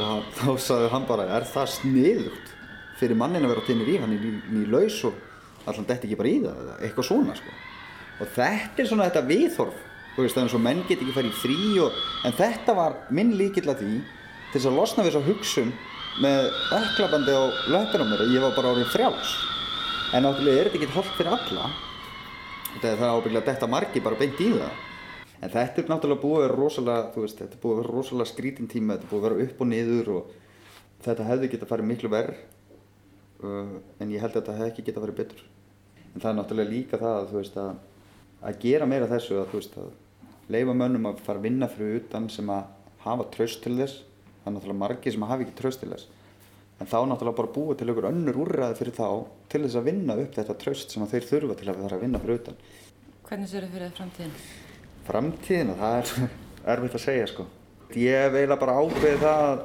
[0.00, 2.54] Og þá sagði hann bara er það sniðugt
[3.00, 4.04] fyrir mannin að vera á Tenerife?
[4.04, 5.18] Hann er ný, ný laus og
[5.66, 7.58] allan detti ekki bara í það eða eitthvað svona sko.
[8.16, 9.84] Og þetta er svona þetta viðhorf
[10.16, 12.74] þú veist það er eins og menn get ekki farið í frí og, en þetta
[12.76, 15.72] var minn líkill að því til þess að losna við þess að hugsun
[16.22, 19.34] með öklabandi á löpunum mér og ég var bara orðin frjáls.
[20.14, 21.70] En náttúrulega er þetta ekki holdt fyrir alla.
[22.72, 24.82] Þetta er það ábygglega detta margi bara beint í það.
[25.42, 28.30] En þetta er náttúrulega búið að vera rosalega, veist, þetta er búið að vera rosalega
[28.30, 30.30] skrítin tíma, þetta er búið að vera upp og niður og
[31.04, 32.40] þetta hefði getað farið miklu verð.
[33.36, 35.44] Uh, en ég held að þetta hefði ekki getað farið betur.
[36.14, 38.08] En það er náttúrulega líka það að, veist, að,
[38.48, 42.52] að gera meira þessu, að, að leifa mönnum að fara að vinna fyrir utan sem
[42.54, 42.70] að
[43.04, 44.00] hafa tröst til þess.
[44.46, 46.06] Það er náttúrulega margir sem hafa ekki tröst til þess.
[46.78, 49.08] En þá náttúrulega bara búið til einhver önnur úrræði fyrir þá
[49.50, 52.20] til þess að vinna upp þetta tröst sem þeir þurfa til að vera að vinna
[52.22, 52.60] fyrir utan.
[53.26, 54.36] Hvernig sér þið fyrir það framtíðin?
[55.08, 56.30] Framtíðina, það er
[56.76, 57.48] erfitt að segja sko.
[57.98, 59.64] Ég eiginlega bara ákveðið það að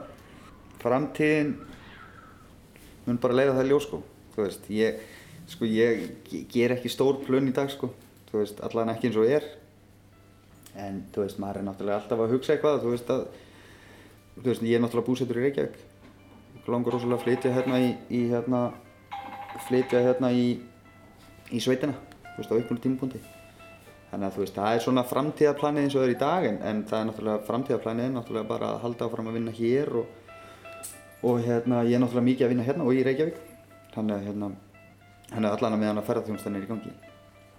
[0.82, 1.54] framtíðin
[3.06, 4.02] mun bara leiða það í ljós sko.
[4.40, 5.06] Veist, ég,
[5.52, 6.04] sko, ég,
[6.34, 7.94] ég ger ekki stór plön í dag sko.
[8.34, 9.46] Veist, allan ekki eins og er.
[10.80, 12.82] En þú veist, maður er náttúrulega alltaf að hugsa eitthvað.
[12.82, 13.26] Þú veist að,
[14.38, 15.78] þú veist, ég er náttúrulega búsettur í Reykjavík.
[16.56, 18.64] Ég langar rosalega að flytja hérna í, í hérna,
[19.68, 20.48] flytja hérna í,
[21.52, 21.96] í sveitina,
[22.32, 23.22] þú veist, á einhvern tímapunkti.
[24.12, 26.58] Þannig að þú veist, það er svona framtíðarplanið eins og það er í dag en,
[26.68, 30.10] en það er náttúrulega framtíðarplanið er náttúrulega bara að halda áfram að vinna hér og,
[31.30, 33.40] og hérna, ég er náttúrulega mikið að vinna hérna og í Reykjavík.
[33.96, 34.50] Þannig að hérna,
[35.32, 36.94] hann er allan að meðan að ferðarþjónustan er í gangi.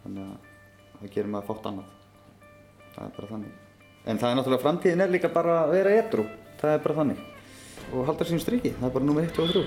[0.03, 0.53] Þannig að
[0.99, 1.97] það gerir maður fátt annað.
[2.93, 3.57] Það er bara þannig.
[4.03, 6.29] En það er náttúrulega framtíðin er líka bara að vera edru.
[6.63, 7.23] Það er bara þannig.
[7.91, 8.71] Og halda sín striki.
[8.79, 9.63] Það er bara nummer 1 og 3.